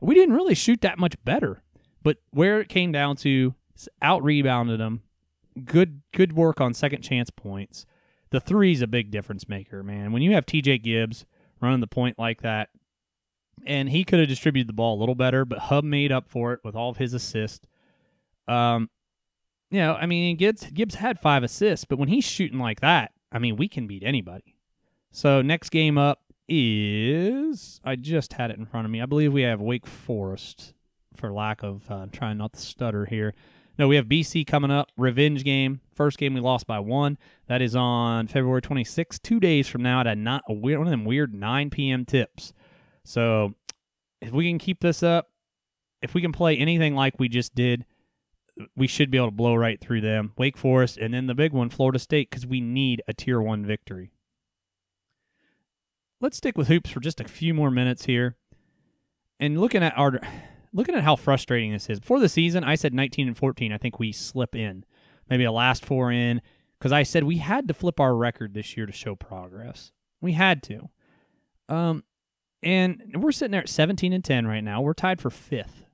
We 0.00 0.14
didn't 0.14 0.36
really 0.36 0.54
shoot 0.54 0.80
that 0.80 0.98
much 0.98 1.16
better. 1.24 1.62
But 2.02 2.18
where 2.30 2.60
it 2.60 2.68
came 2.68 2.92
down 2.92 3.16
to, 3.16 3.54
out 4.00 4.22
rebounded 4.22 4.80
them. 4.80 5.02
Good, 5.64 6.02
good 6.14 6.32
work 6.32 6.60
on 6.60 6.72
second 6.72 7.02
chance 7.02 7.30
points. 7.30 7.84
The 8.30 8.40
three's 8.40 8.80
a 8.80 8.86
big 8.86 9.10
difference 9.10 9.48
maker, 9.48 9.82
man. 9.82 10.12
When 10.12 10.22
you 10.22 10.32
have 10.34 10.46
TJ 10.46 10.82
Gibbs 10.84 11.26
running 11.60 11.80
the 11.80 11.88
point 11.88 12.16
like 12.16 12.42
that, 12.42 12.68
and 13.66 13.88
he 13.88 14.04
could 14.04 14.20
have 14.20 14.28
distributed 14.28 14.68
the 14.68 14.74
ball 14.74 14.96
a 14.96 15.00
little 15.00 15.16
better, 15.16 15.44
but 15.44 15.58
Hubb 15.58 15.82
made 15.82 16.12
up 16.12 16.28
for 16.28 16.52
it 16.52 16.60
with 16.62 16.76
all 16.76 16.90
of 16.90 16.98
his 16.98 17.12
assists. 17.12 17.66
Um, 18.46 18.88
you 19.70 19.80
know, 19.80 19.94
I 19.94 20.06
mean, 20.06 20.36
Gibbs 20.36 20.64
Gibbs 20.72 20.94
had 20.94 21.18
five 21.18 21.42
assists, 21.42 21.84
but 21.84 21.98
when 21.98 22.08
he's 22.08 22.24
shooting 22.24 22.60
like 22.60 22.80
that, 22.80 23.10
I 23.32 23.40
mean, 23.40 23.56
we 23.56 23.66
can 23.68 23.88
beat 23.88 24.04
anybody. 24.04 24.54
So 25.10 25.42
next 25.42 25.70
game 25.70 25.98
up 25.98 26.20
is 26.48 27.80
I 27.84 27.96
just 27.96 28.34
had 28.34 28.50
it 28.50 28.58
in 28.58 28.66
front 28.66 28.84
of 28.84 28.90
me. 28.90 29.00
I 29.00 29.06
believe 29.06 29.32
we 29.32 29.42
have 29.42 29.60
Wake 29.60 29.86
Forest 29.86 30.74
for 31.14 31.32
lack 31.32 31.62
of 31.62 31.90
uh, 31.90 32.06
trying 32.12 32.38
not 32.38 32.54
to 32.54 32.60
stutter 32.60 33.04
here. 33.04 33.34
No, 33.78 33.86
we 33.86 33.96
have 33.96 34.06
BC 34.06 34.46
coming 34.46 34.72
up, 34.72 34.88
revenge 34.96 35.44
game. 35.44 35.80
First 35.94 36.18
game 36.18 36.34
we 36.34 36.40
lost 36.40 36.66
by 36.66 36.80
one. 36.80 37.16
That 37.46 37.62
is 37.62 37.76
on 37.76 38.26
February 38.26 38.60
26th, 38.60 39.22
two 39.22 39.38
days 39.38 39.68
from 39.68 39.82
now 39.82 40.00
at 40.00 40.06
a 40.06 40.16
not 40.16 40.42
a 40.48 40.52
weird 40.52 40.78
one 40.78 40.88
of 40.88 40.90
them 40.90 41.04
weird 41.04 41.32
9 41.32 41.70
p.m. 41.70 42.04
tips. 42.04 42.52
So 43.04 43.54
if 44.20 44.32
we 44.32 44.48
can 44.48 44.58
keep 44.58 44.80
this 44.80 45.02
up, 45.02 45.30
if 46.02 46.14
we 46.14 46.20
can 46.20 46.32
play 46.32 46.56
anything 46.56 46.94
like 46.94 47.18
we 47.18 47.28
just 47.28 47.54
did, 47.54 47.84
we 48.76 48.88
should 48.88 49.10
be 49.10 49.18
able 49.18 49.28
to 49.28 49.32
blow 49.32 49.54
right 49.54 49.80
through 49.80 50.00
them. 50.00 50.32
Wake 50.36 50.56
Forest, 50.56 50.98
and 50.98 51.14
then 51.14 51.26
the 51.26 51.34
big 51.34 51.52
one, 51.52 51.68
Florida 51.68 51.98
State, 51.98 52.30
because 52.30 52.46
we 52.46 52.60
need 52.60 53.02
a 53.06 53.12
tier 53.12 53.40
one 53.40 53.64
victory. 53.64 54.10
Let's 56.20 56.36
stick 56.36 56.58
with 56.58 56.68
hoops 56.68 56.90
for 56.90 57.00
just 57.00 57.20
a 57.20 57.28
few 57.28 57.54
more 57.54 57.70
minutes 57.70 58.04
here. 58.04 58.36
And 59.38 59.60
looking 59.60 59.82
at 59.82 59.96
our 59.96 60.20
looking 60.72 60.94
at 60.94 61.04
how 61.04 61.16
frustrating 61.16 61.72
this 61.72 61.88
is. 61.88 62.00
Before 62.00 62.20
the 62.20 62.28
season, 62.28 62.64
I 62.64 62.74
said 62.74 62.92
19 62.92 63.28
and 63.28 63.36
14. 63.36 63.72
I 63.72 63.78
think 63.78 63.98
we 63.98 64.12
slip 64.12 64.54
in, 64.54 64.84
maybe 65.30 65.44
a 65.44 65.52
last 65.52 65.84
four 65.84 66.10
in, 66.10 66.42
because 66.78 66.92
I 66.92 67.02
said 67.02 67.24
we 67.24 67.38
had 67.38 67.68
to 67.68 67.74
flip 67.74 68.00
our 68.00 68.14
record 68.14 68.54
this 68.54 68.76
year 68.76 68.86
to 68.86 68.92
show 68.92 69.14
progress. 69.14 69.92
We 70.20 70.32
had 70.32 70.62
to. 70.64 70.88
Um, 71.68 72.04
and 72.62 73.14
we're 73.14 73.32
sitting 73.32 73.52
there 73.52 73.62
at 73.62 73.68
17 73.68 74.12
and 74.12 74.24
10 74.24 74.46
right 74.46 74.64
now. 74.64 74.80
We're 74.80 74.94
tied 74.94 75.20
for 75.20 75.30
fifth, 75.30 75.84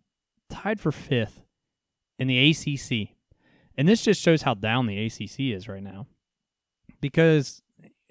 tied 0.48 0.80
for 0.80 0.92
fifth 0.92 1.42
in 2.18 2.28
the 2.28 2.50
ACC. 2.50 3.16
And 3.76 3.88
this 3.88 4.02
just 4.02 4.20
shows 4.20 4.42
how 4.42 4.54
down 4.54 4.86
the 4.86 5.04
ACC 5.04 5.40
is 5.54 5.68
right 5.68 5.82
now. 5.82 6.06
Because 7.00 7.62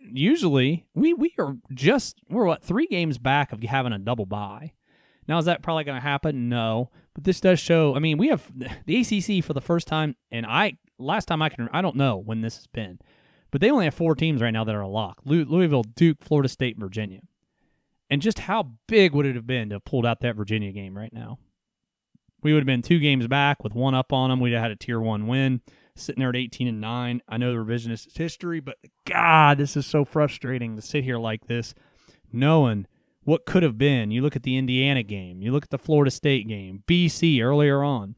usually 0.03 0.85
we 0.93 1.13
we 1.13 1.33
are 1.39 1.55
just 1.73 2.19
we're 2.29 2.45
what 2.45 2.63
three 2.63 2.87
games 2.87 3.17
back 3.17 3.51
of 3.51 3.61
having 3.63 3.93
a 3.93 3.99
double 3.99 4.25
bye. 4.25 4.73
Now, 5.27 5.37
is 5.37 5.45
that 5.45 5.63
probably 5.63 5.85
going 5.85 5.95
to 5.95 6.01
happen? 6.01 6.49
No. 6.49 6.89
But 7.13 7.23
this 7.23 7.39
does 7.39 7.59
show. 7.59 7.95
I 7.95 7.99
mean, 7.99 8.17
we 8.17 8.27
have 8.27 8.51
the 8.85 8.99
ACC 8.99 9.43
for 9.43 9.53
the 9.53 9.61
first 9.61 9.87
time, 9.87 10.15
and 10.31 10.45
I 10.45 10.77
last 10.97 11.27
time 11.27 11.41
I 11.41 11.49
can 11.49 11.69
I 11.71 11.81
don't 11.81 11.95
know 11.95 12.17
when 12.17 12.41
this 12.41 12.57
has 12.57 12.67
been, 12.67 12.99
but 13.51 13.61
they 13.61 13.71
only 13.71 13.85
have 13.85 13.93
four 13.93 14.15
teams 14.15 14.41
right 14.41 14.51
now 14.51 14.63
that 14.63 14.75
are 14.75 14.81
a 14.81 14.87
lock: 14.87 15.19
Louisville, 15.25 15.83
Duke, 15.83 16.17
Florida 16.21 16.49
State, 16.49 16.77
Virginia. 16.77 17.21
And 18.09 18.21
just 18.21 18.39
how 18.39 18.73
big 18.87 19.13
would 19.13 19.25
it 19.25 19.35
have 19.35 19.47
been 19.47 19.69
to 19.69 19.75
have 19.75 19.85
pulled 19.85 20.05
out 20.05 20.19
that 20.19 20.35
Virginia 20.35 20.71
game 20.71 20.95
right 20.95 21.13
now? 21.13 21.39
We 22.43 22.53
would 22.53 22.59
have 22.59 22.67
been 22.67 22.81
two 22.81 22.99
games 22.99 23.27
back 23.27 23.63
with 23.63 23.73
one 23.73 23.95
up 23.95 24.11
on 24.11 24.29
them. 24.29 24.39
We'd 24.39 24.53
have 24.53 24.61
had 24.61 24.71
a 24.71 24.75
tier 24.75 24.99
one 24.99 25.27
win, 25.27 25.61
sitting 25.95 26.19
there 26.19 26.29
at 26.29 26.35
18 26.35 26.67
and 26.67 26.81
nine. 26.81 27.21
I 27.27 27.37
know 27.37 27.51
the 27.51 27.59
revisionist 27.59 28.17
history, 28.17 28.59
but 28.59 28.77
God, 29.05 29.57
this 29.57 29.77
is 29.77 29.85
so 29.85 30.05
frustrating 30.05 30.75
to 30.75 30.81
sit 30.81 31.03
here 31.03 31.17
like 31.17 31.47
this, 31.47 31.73
knowing 32.31 32.87
what 33.23 33.45
could 33.45 33.63
have 33.63 33.77
been. 33.77 34.11
You 34.11 34.21
look 34.21 34.35
at 34.35 34.43
the 34.43 34.57
Indiana 34.57 35.03
game, 35.03 35.41
you 35.41 35.51
look 35.51 35.63
at 35.63 35.69
the 35.69 35.77
Florida 35.77 36.11
State 36.11 36.47
game, 36.47 36.83
BC 36.87 37.41
earlier 37.41 37.83
on, 37.83 38.15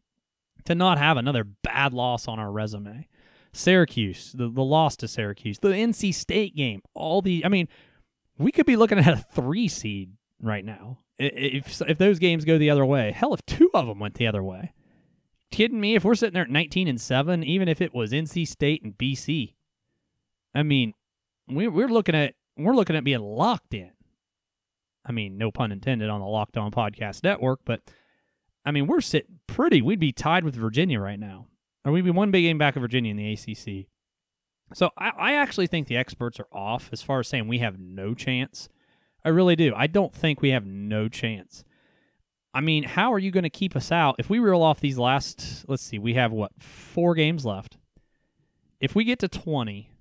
to 0.65 0.75
not 0.75 0.97
have 0.97 1.17
another 1.17 1.43
bad 1.43 1.93
loss 1.93 2.27
on 2.27 2.39
our 2.39 2.51
resume. 2.51 3.07
Syracuse, 3.53 4.33
the, 4.33 4.49
the 4.49 4.63
loss 4.63 4.97
to 4.97 5.07
Syracuse, 5.07 5.59
the 5.59 5.69
NC 5.69 6.13
State 6.13 6.55
game, 6.55 6.81
all 6.93 7.21
the, 7.21 7.45
I 7.45 7.49
mean, 7.49 7.69
we 8.37 8.51
could 8.51 8.65
be 8.65 8.75
looking 8.75 8.99
at 8.99 9.07
a 9.07 9.25
three 9.33 9.67
seed 9.69 10.11
right 10.41 10.65
now 10.65 10.99
if 11.17 11.81
if 11.81 11.97
those 11.97 12.19
games 12.19 12.45
go 12.45 12.57
the 12.57 12.69
other 12.69 12.85
way. 12.85 13.11
Hell, 13.11 13.33
if 13.33 13.45
two 13.45 13.69
of 13.73 13.87
them 13.87 13.99
went 13.99 14.15
the 14.15 14.27
other 14.27 14.43
way. 14.43 14.73
Kidding 15.55 15.79
me? 15.79 15.95
If 15.95 16.03
we're 16.03 16.15
sitting 16.15 16.33
there 16.33 16.43
at 16.43 16.49
19 16.49 16.89
and 16.89 16.99
7, 16.99 17.41
even 17.41 17.69
if 17.69 17.79
it 17.79 17.93
was 17.93 18.11
NC 18.11 18.45
State 18.45 18.83
and 18.83 18.97
BC, 18.97 19.53
I 20.53 20.63
mean, 20.63 20.93
we, 21.47 21.69
we're 21.69 21.87
looking 21.87 22.13
at 22.13 22.33
we're 22.57 22.75
looking 22.75 22.97
at 22.97 23.05
being 23.05 23.21
locked 23.21 23.73
in. 23.73 23.91
I 25.05 25.13
mean, 25.13 25.37
no 25.37 25.51
pun 25.51 25.71
intended 25.71 26.09
on 26.09 26.19
the 26.19 26.25
Locked 26.25 26.57
On 26.57 26.71
Podcast 26.71 27.23
Network, 27.23 27.61
but 27.63 27.79
I 28.65 28.71
mean, 28.71 28.85
we're 28.85 28.99
sitting 28.99 29.39
pretty. 29.47 29.81
We'd 29.81 29.97
be 29.97 30.11
tied 30.11 30.43
with 30.43 30.55
Virginia 30.55 30.99
right 30.99 31.17
now, 31.17 31.47
or 31.85 31.93
we'd 31.93 32.03
be 32.03 32.11
one 32.11 32.31
big 32.31 32.43
game 32.43 32.57
back 32.57 32.75
of 32.75 32.81
Virginia 32.81 33.11
in 33.11 33.15
the 33.15 33.31
ACC. 33.31 33.87
So 34.73 34.89
I, 34.97 35.11
I 35.17 35.33
actually 35.35 35.67
think 35.67 35.87
the 35.87 35.95
experts 35.95 36.37
are 36.37 36.49
off 36.51 36.89
as 36.91 37.01
far 37.01 37.21
as 37.21 37.29
saying 37.29 37.47
we 37.47 37.59
have 37.59 37.79
no 37.79 38.13
chance. 38.13 38.67
I 39.23 39.29
really 39.29 39.55
do. 39.55 39.73
I 39.73 39.87
don't 39.87 40.13
think 40.13 40.41
we 40.41 40.49
have 40.49 40.65
no 40.65 41.07
chance. 41.07 41.63
I 42.55 42.61
mean, 42.61 42.83
how 42.83 43.11
are 43.13 43.19
you 43.19 43.31
going 43.31 43.43
to 43.43 43.49
keep 43.49 43.75
us 43.75 43.91
out 43.91 44.15
if 44.17 44.29
we 44.29 44.39
reel 44.39 44.63
off 44.63 44.79
these 44.79 44.97
last? 44.97 45.65
Let's 45.67 45.83
see, 45.83 45.99
we 45.99 46.13
have 46.13 46.31
what 46.31 46.51
four 46.57 47.13
games 47.13 47.45
left. 47.45 47.77
If 48.79 48.95
we 48.95 49.03
get 49.03 49.19
to 49.19 49.27
twenty, 49.27 49.91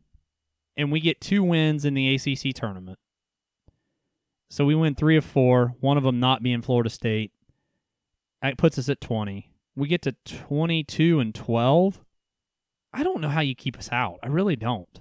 and 0.76 0.90
we 0.90 1.00
get 1.00 1.20
two 1.20 1.42
wins 1.42 1.84
in 1.84 1.94
the 1.94 2.14
ACC 2.14 2.54
tournament, 2.54 2.98
so 4.48 4.64
we 4.64 4.76
win 4.76 4.94
three 4.94 5.16
of 5.16 5.24
four, 5.24 5.74
one 5.80 5.96
of 5.96 6.04
them 6.04 6.20
not 6.20 6.42
being 6.42 6.62
Florida 6.62 6.88
State. 6.88 7.32
That 8.40 8.56
puts 8.56 8.78
us 8.78 8.88
at 8.88 9.00
20. 9.00 9.50
We 9.74 9.88
get 9.88 10.02
to 10.02 10.12
22 10.24 11.18
and 11.18 11.34
12. 11.34 12.00
I 12.92 13.02
don't 13.02 13.20
know 13.20 13.30
how 13.30 13.40
you 13.40 13.56
keep 13.56 13.76
us 13.76 13.88
out. 13.90 14.20
I 14.22 14.28
really 14.28 14.54
don't. 14.54 15.00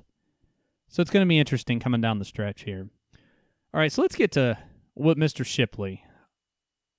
So 0.87 1.01
it's 1.01 1.11
going 1.11 1.23
to 1.23 1.29
be 1.29 1.37
interesting 1.37 1.79
coming 1.79 2.01
down 2.01 2.17
the 2.17 2.25
stretch 2.25 2.63
here. 2.63 2.87
All 3.73 3.79
right, 3.79 3.91
so 3.91 4.01
let's 4.01 4.15
get 4.15 4.31
to 4.31 4.57
what 4.95 5.17
Mr. 5.17 5.45
Shipley. 5.45 6.03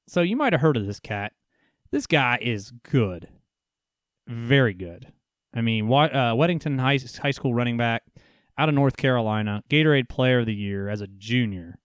So 0.07 0.23
you 0.23 0.37
might 0.37 0.53
have 0.53 0.61
heard 0.61 0.77
of 0.77 0.87
this 0.87 1.01
cat. 1.01 1.33
This 1.91 2.07
guy 2.07 2.39
is 2.41 2.73
good. 2.83 3.29
Very 4.27 4.75
good. 4.75 5.13
I 5.55 5.61
mean, 5.61 5.87
uh, 5.87 6.35
Weddington 6.35 6.81
High, 6.81 6.99
High 7.23 7.31
School 7.31 7.55
running 7.55 7.77
back 7.77 8.03
out 8.59 8.69
of 8.69 8.75
North 8.75 8.97
Carolina, 8.97 9.63
Gatorade 9.71 10.09
Player 10.09 10.41
of 10.41 10.47
the 10.47 10.55
Year 10.55 10.89
as 10.89 11.01
a 11.01 11.07
junior. 11.07 11.79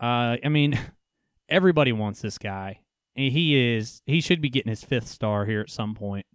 Uh, 0.00 0.36
I 0.44 0.48
mean, 0.48 0.78
everybody 1.48 1.92
wants 1.92 2.20
this 2.20 2.38
guy. 2.38 2.80
He 3.14 3.76
is. 3.76 4.02
He 4.06 4.20
should 4.20 4.40
be 4.40 4.50
getting 4.50 4.70
his 4.70 4.82
fifth 4.82 5.06
star 5.06 5.44
here 5.44 5.60
at 5.60 5.70
some 5.70 5.94
point. 5.94 6.26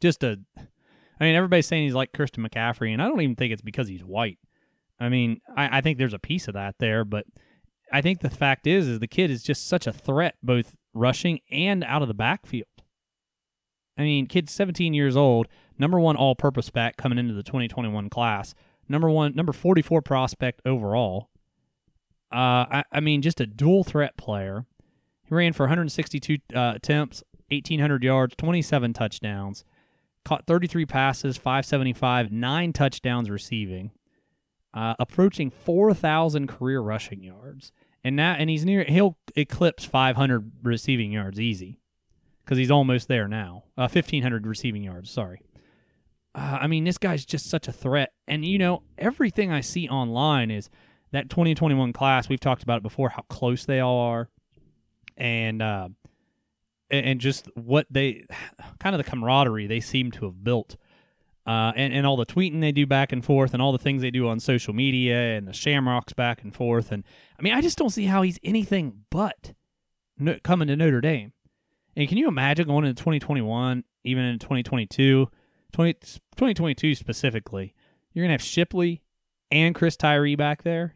Just 0.00 0.24
a. 0.24 0.40
I 0.56 1.24
mean, 1.24 1.36
everybody's 1.36 1.68
saying 1.68 1.84
he's 1.84 1.94
like 1.94 2.12
Christian 2.12 2.46
McCaffrey, 2.46 2.92
and 2.92 3.00
I 3.00 3.06
don't 3.06 3.20
even 3.20 3.36
think 3.36 3.52
it's 3.52 3.62
because 3.62 3.86
he's 3.86 4.04
white. 4.04 4.38
I 4.98 5.08
mean, 5.08 5.40
I, 5.56 5.78
I 5.78 5.80
think 5.80 5.98
there's 5.98 6.14
a 6.14 6.18
piece 6.18 6.48
of 6.48 6.54
that 6.54 6.74
there, 6.80 7.04
but 7.04 7.26
I 7.94 8.02
think 8.02 8.22
the 8.22 8.28
fact 8.28 8.66
is, 8.66 8.88
is 8.88 8.98
the 8.98 9.06
kid 9.06 9.30
is 9.30 9.44
just 9.44 9.68
such 9.68 9.86
a 9.86 9.92
threat, 9.92 10.34
both 10.42 10.74
rushing 10.94 11.38
and 11.48 11.84
out 11.84 12.02
of 12.02 12.08
the 12.08 12.14
backfield. 12.14 12.66
I 13.96 14.02
mean, 14.02 14.26
kid's 14.26 14.50
17 14.50 14.92
years 14.94 15.16
old, 15.16 15.46
number 15.78 16.00
one 16.00 16.16
all-purpose 16.16 16.70
back 16.70 16.96
coming 16.96 17.18
into 17.18 17.34
the 17.34 17.44
2021 17.44 18.10
class, 18.10 18.52
number 18.88 19.08
one, 19.08 19.36
number 19.36 19.52
44 19.52 20.02
prospect 20.02 20.60
overall. 20.66 21.30
Uh, 22.32 22.66
I, 22.68 22.84
I, 22.90 22.98
mean, 22.98 23.22
just 23.22 23.40
a 23.40 23.46
dual 23.46 23.84
threat 23.84 24.16
player. 24.16 24.66
He 25.22 25.32
ran 25.32 25.52
for 25.52 25.62
162 25.62 26.38
uh, 26.52 26.72
attempts, 26.74 27.22
1,800 27.48 28.02
yards, 28.02 28.34
27 28.36 28.92
touchdowns, 28.92 29.64
caught 30.24 30.48
33 30.48 30.84
passes, 30.84 31.36
575, 31.36 32.32
nine 32.32 32.72
touchdowns 32.72 33.30
receiving, 33.30 33.92
uh, 34.74 34.94
approaching 34.98 35.48
4,000 35.48 36.48
career 36.48 36.80
rushing 36.80 37.22
yards, 37.22 37.70
and 38.04 38.16
now 38.16 38.34
and 38.38 38.50
he's 38.50 38.64
near. 38.64 38.84
He'll 38.84 39.16
eclipse 39.34 39.84
500 39.84 40.52
receiving 40.62 41.10
yards 41.12 41.40
easy 41.40 41.80
because 42.44 42.58
he's 42.58 42.70
almost 42.70 43.08
there 43.08 43.26
now. 43.26 43.64
Uh, 43.76 43.88
1,500 43.90 44.46
receiving 44.46 44.84
yards. 44.84 45.10
Sorry. 45.10 45.40
Uh, 46.34 46.58
I 46.60 46.66
mean, 46.66 46.84
this 46.84 46.98
guy's 46.98 47.24
just 47.24 47.48
such 47.48 47.68
a 47.68 47.72
threat, 47.72 48.12
and 48.28 48.44
you 48.44 48.58
know 48.58 48.82
everything 48.98 49.52
I 49.52 49.60
see 49.60 49.88
online 49.88 50.50
is 50.50 50.68
that 51.12 51.30
2021 51.30 51.92
class, 51.92 52.28
we've 52.28 52.40
talked 52.40 52.64
about 52.64 52.78
it 52.78 52.82
before, 52.82 53.08
how 53.08 53.22
close 53.28 53.64
they 53.64 53.78
all 53.78 54.00
are, 54.00 54.28
and 55.16 55.62
uh, 55.62 55.88
and 56.90 57.20
just 57.20 57.48
what 57.54 57.86
they 57.88 58.26
kind 58.80 58.94
of 58.94 59.04
the 59.04 59.08
camaraderie 59.08 59.68
they 59.68 59.80
seem 59.80 60.10
to 60.10 60.24
have 60.24 60.42
built, 60.42 60.76
uh, 61.46 61.72
and 61.76 61.94
and 61.94 62.04
all 62.04 62.16
the 62.16 62.26
tweeting 62.26 62.60
they 62.60 62.72
do 62.72 62.84
back 62.84 63.12
and 63.12 63.24
forth, 63.24 63.54
and 63.54 63.62
all 63.62 63.70
the 63.70 63.78
things 63.78 64.02
they 64.02 64.10
do 64.10 64.28
on 64.28 64.40
social 64.40 64.74
media, 64.74 65.36
and 65.36 65.46
the 65.46 65.52
Shamrocks 65.52 66.14
back 66.14 66.42
and 66.42 66.52
forth, 66.52 66.90
and 66.90 67.04
I 67.38 67.42
mean, 67.42 67.52
I 67.52 67.60
just 67.60 67.78
don't 67.78 67.90
see 67.90 68.06
how 68.06 68.22
he's 68.22 68.38
anything 68.42 69.04
but 69.10 69.54
no, 70.18 70.38
coming 70.42 70.68
to 70.68 70.76
Notre 70.76 71.00
Dame. 71.00 71.32
And 71.96 72.08
can 72.08 72.18
you 72.18 72.28
imagine 72.28 72.66
going 72.66 72.84
into 72.84 73.00
2021, 73.00 73.84
even 74.04 74.24
in 74.24 74.38
2022, 74.38 75.28
20, 75.72 75.92
2022 75.92 76.94
specifically, 76.94 77.74
you're 78.12 78.24
gonna 78.24 78.34
have 78.34 78.42
Shipley 78.42 79.02
and 79.50 79.74
Chris 79.74 79.96
Tyree 79.96 80.36
back 80.36 80.62
there 80.62 80.94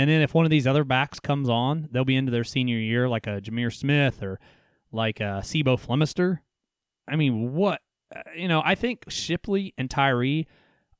and 0.00 0.08
then 0.08 0.22
if 0.22 0.32
one 0.32 0.46
of 0.46 0.50
these 0.50 0.66
other 0.66 0.84
backs 0.84 1.20
comes 1.20 1.50
on, 1.50 1.90
they'll 1.90 2.06
be 2.06 2.16
into 2.16 2.32
their 2.32 2.42
senior 2.42 2.78
year, 2.78 3.06
like 3.06 3.26
a 3.26 3.40
Jahmir 3.40 3.70
Smith 3.70 4.22
or 4.22 4.40
like 4.92 5.20
a 5.20 5.42
C'Bo 5.44 5.76
Flemister. 5.76 6.38
I 7.06 7.16
mean, 7.16 7.52
what? 7.52 7.82
Uh, 8.14 8.22
you 8.34 8.48
know, 8.48 8.62
I 8.64 8.74
think 8.74 9.04
Shipley 9.08 9.74
and 9.76 9.90
Tyree 9.90 10.46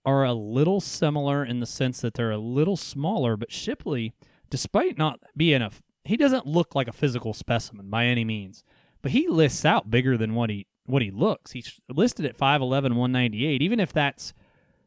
are 0.04 0.24
a 0.24 0.34
little 0.34 0.82
similar 0.82 1.42
in 1.42 1.60
the 1.60 1.66
sense 1.66 2.02
that 2.02 2.12
they're 2.12 2.30
a 2.30 2.36
little 2.36 2.76
smaller, 2.76 3.38
but 3.38 3.50
Shipley, 3.50 4.12
despite 4.50 4.98
not 4.98 5.20
being 5.36 5.62
a, 5.62 5.70
he 6.04 6.16
doesn't 6.16 6.46
look 6.46 6.74
like 6.74 6.88
a 6.88 6.92
physical 6.92 7.32
specimen 7.32 7.88
by 7.88 8.04
any 8.04 8.24
means, 8.24 8.64
but 9.02 9.12
he 9.12 9.28
lists 9.28 9.64
out 9.64 9.90
bigger 9.90 10.16
than 10.16 10.34
what 10.34 10.50
he 10.50 10.66
what 10.86 11.02
he 11.02 11.10
looks. 11.10 11.52
He's 11.52 11.80
listed 11.88 12.26
at 12.26 12.36
5'11", 12.36 12.60
198. 12.70 13.62
Even 13.62 13.80
if 13.80 13.92
that's 13.92 14.34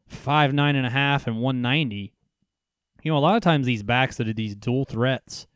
five 0.06 0.52
nine 0.52 0.76
and 0.76 0.86
a 0.86 0.90
half 0.90 1.26
and 1.26 1.40
190, 1.40 2.12
you 3.02 3.10
know, 3.10 3.16
a 3.16 3.20
lot 3.20 3.36
of 3.36 3.42
times 3.42 3.66
these 3.66 3.82
backs 3.82 4.16
that 4.16 4.28
are 4.28 4.34
these 4.34 4.54
dual 4.54 4.84
threats 4.84 5.46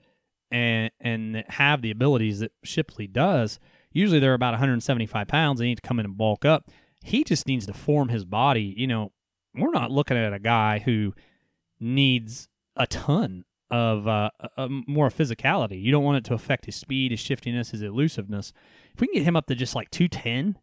and 0.50 0.90
and 1.00 1.44
have 1.48 1.82
the 1.82 1.90
abilities 1.90 2.40
that 2.40 2.52
Shipley 2.64 3.06
does, 3.06 3.58
usually 3.92 4.20
they're 4.20 4.34
about 4.34 4.52
175 4.52 5.28
pounds. 5.28 5.60
They 5.60 5.66
need 5.66 5.80
to 5.82 5.86
come 5.86 5.98
in 5.98 6.06
and 6.06 6.16
bulk 6.16 6.44
up. 6.44 6.70
He 7.02 7.24
just 7.24 7.46
needs 7.46 7.66
to 7.66 7.72
form 7.72 8.08
his 8.08 8.24
body. 8.24 8.74
You 8.76 8.86
know, 8.86 9.12
we're 9.54 9.70
not 9.70 9.90
looking 9.90 10.16
at 10.16 10.32
a 10.32 10.38
guy 10.38 10.80
who 10.80 11.14
needs 11.80 12.48
a 12.76 12.86
ton 12.86 13.44
of 13.70 14.08
uh, 14.08 14.30
a, 14.56 14.68
more 14.68 15.10
physicality. 15.10 15.82
You 15.82 15.92
don't 15.92 16.04
want 16.04 16.18
it 16.18 16.24
to 16.28 16.34
affect 16.34 16.66
his 16.66 16.76
speed, 16.76 17.10
his 17.10 17.20
shiftiness, 17.20 17.70
his 17.70 17.82
elusiveness. 17.82 18.52
If 18.94 19.00
we 19.00 19.08
can 19.08 19.14
get 19.14 19.24
him 19.24 19.36
up 19.36 19.46
to 19.46 19.54
just 19.54 19.74
like 19.74 19.90
210, 19.90 20.58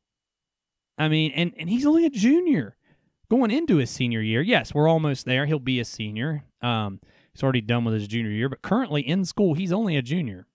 I 0.97 1.07
mean, 1.07 1.31
and, 1.31 1.53
and 1.57 1.69
he's 1.69 1.85
only 1.85 2.05
a 2.05 2.09
junior 2.09 2.75
going 3.29 3.51
into 3.51 3.77
his 3.77 3.89
senior 3.89 4.21
year. 4.21 4.41
Yes, 4.41 4.73
we're 4.73 4.87
almost 4.87 5.25
there. 5.25 5.45
He'll 5.45 5.59
be 5.59 5.79
a 5.79 5.85
senior. 5.85 6.43
Um, 6.61 6.99
he's 7.33 7.43
already 7.43 7.61
done 7.61 7.85
with 7.85 7.93
his 7.93 8.07
junior 8.07 8.31
year, 8.31 8.49
but 8.49 8.61
currently 8.61 9.01
in 9.01 9.25
school, 9.25 9.53
he's 9.53 9.73
only 9.73 9.97
a 9.97 10.01
junior. 10.01 10.47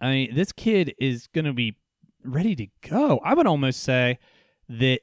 I 0.00 0.10
mean, 0.10 0.34
this 0.34 0.52
kid 0.52 0.94
is 0.98 1.26
going 1.28 1.46
to 1.46 1.54
be 1.54 1.76
ready 2.22 2.54
to 2.56 2.66
go. 2.88 3.18
I 3.24 3.34
would 3.34 3.46
almost 3.46 3.82
say 3.82 4.18
that 4.68 5.00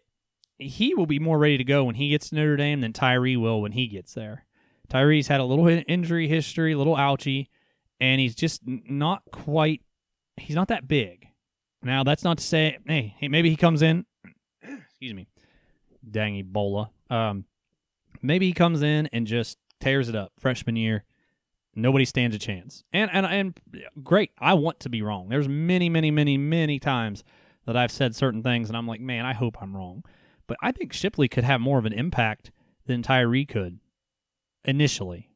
he 0.60 0.93
will 0.93 1.07
be 1.07 1.19
more 1.19 1.39
ready 1.39 1.57
to 1.57 1.63
go 1.63 1.83
when 1.83 1.95
he 1.95 2.10
gets 2.10 2.29
to 2.29 2.36
Notre 2.36 2.57
Dame 2.57 2.81
than 2.81 2.93
Tyree 2.93 3.38
will 3.38 3.62
when 3.62 3.72
he 3.72 3.88
gets 3.88 4.13
there. 4.13 4.45
Tyree's 4.93 5.27
had 5.27 5.39
a 5.39 5.43
little 5.43 5.67
injury 5.88 6.27
history, 6.27 6.73
a 6.73 6.77
little 6.77 6.95
ouchy, 6.95 7.50
and 8.00 8.21
he's 8.21 8.35
just 8.35 8.62
not 8.65 9.23
quite. 9.31 9.81
He's 10.38 10.55
not 10.55 10.67
that 10.67 10.88
big. 10.88 11.27
Now 11.81 12.03
that's 12.03 12.23
not 12.23 12.38
to 12.38 12.43
say, 12.43 12.77
hey, 12.85 13.15
hey 13.17 13.27
maybe 13.27 13.50
he 13.50 13.55
comes 13.55 13.81
in. 13.81 14.05
excuse 14.62 15.13
me, 15.13 15.27
dang 16.09 16.41
Ebola. 16.43 16.89
Um, 17.09 17.45
maybe 18.21 18.45
he 18.45 18.53
comes 18.53 18.83
in 18.83 19.09
and 19.12 19.25
just 19.25 19.57
tears 19.79 20.09
it 20.09 20.15
up 20.15 20.31
freshman 20.39 20.75
year. 20.75 21.03
Nobody 21.75 22.05
stands 22.05 22.35
a 22.35 22.39
chance. 22.39 22.83
And 22.93 23.09
and 23.12 23.25
and 23.25 23.59
great. 24.03 24.31
I 24.38 24.53
want 24.53 24.79
to 24.81 24.89
be 24.89 25.01
wrong. 25.01 25.27
There's 25.29 25.50
many, 25.50 25.89
many, 25.89 26.12
many, 26.12 26.38
many 26.38 26.77
times 26.77 27.23
that 27.65 27.75
I've 27.75 27.91
said 27.91 28.15
certain 28.15 28.43
things, 28.43 28.69
and 28.69 28.77
I'm 28.77 28.88
like, 28.88 29.01
man, 29.01 29.25
I 29.25 29.33
hope 29.33 29.57
I'm 29.59 29.75
wrong. 29.75 30.03
But 30.45 30.57
I 30.62 30.71
think 30.71 30.93
Shipley 30.93 31.27
could 31.27 31.45
have 31.45 31.62
more 31.62 31.79
of 31.79 31.85
an 31.85 31.93
impact 31.93 32.51
than 32.85 33.01
Tyree 33.01 33.45
could 33.45 33.79
initially. 34.65 35.29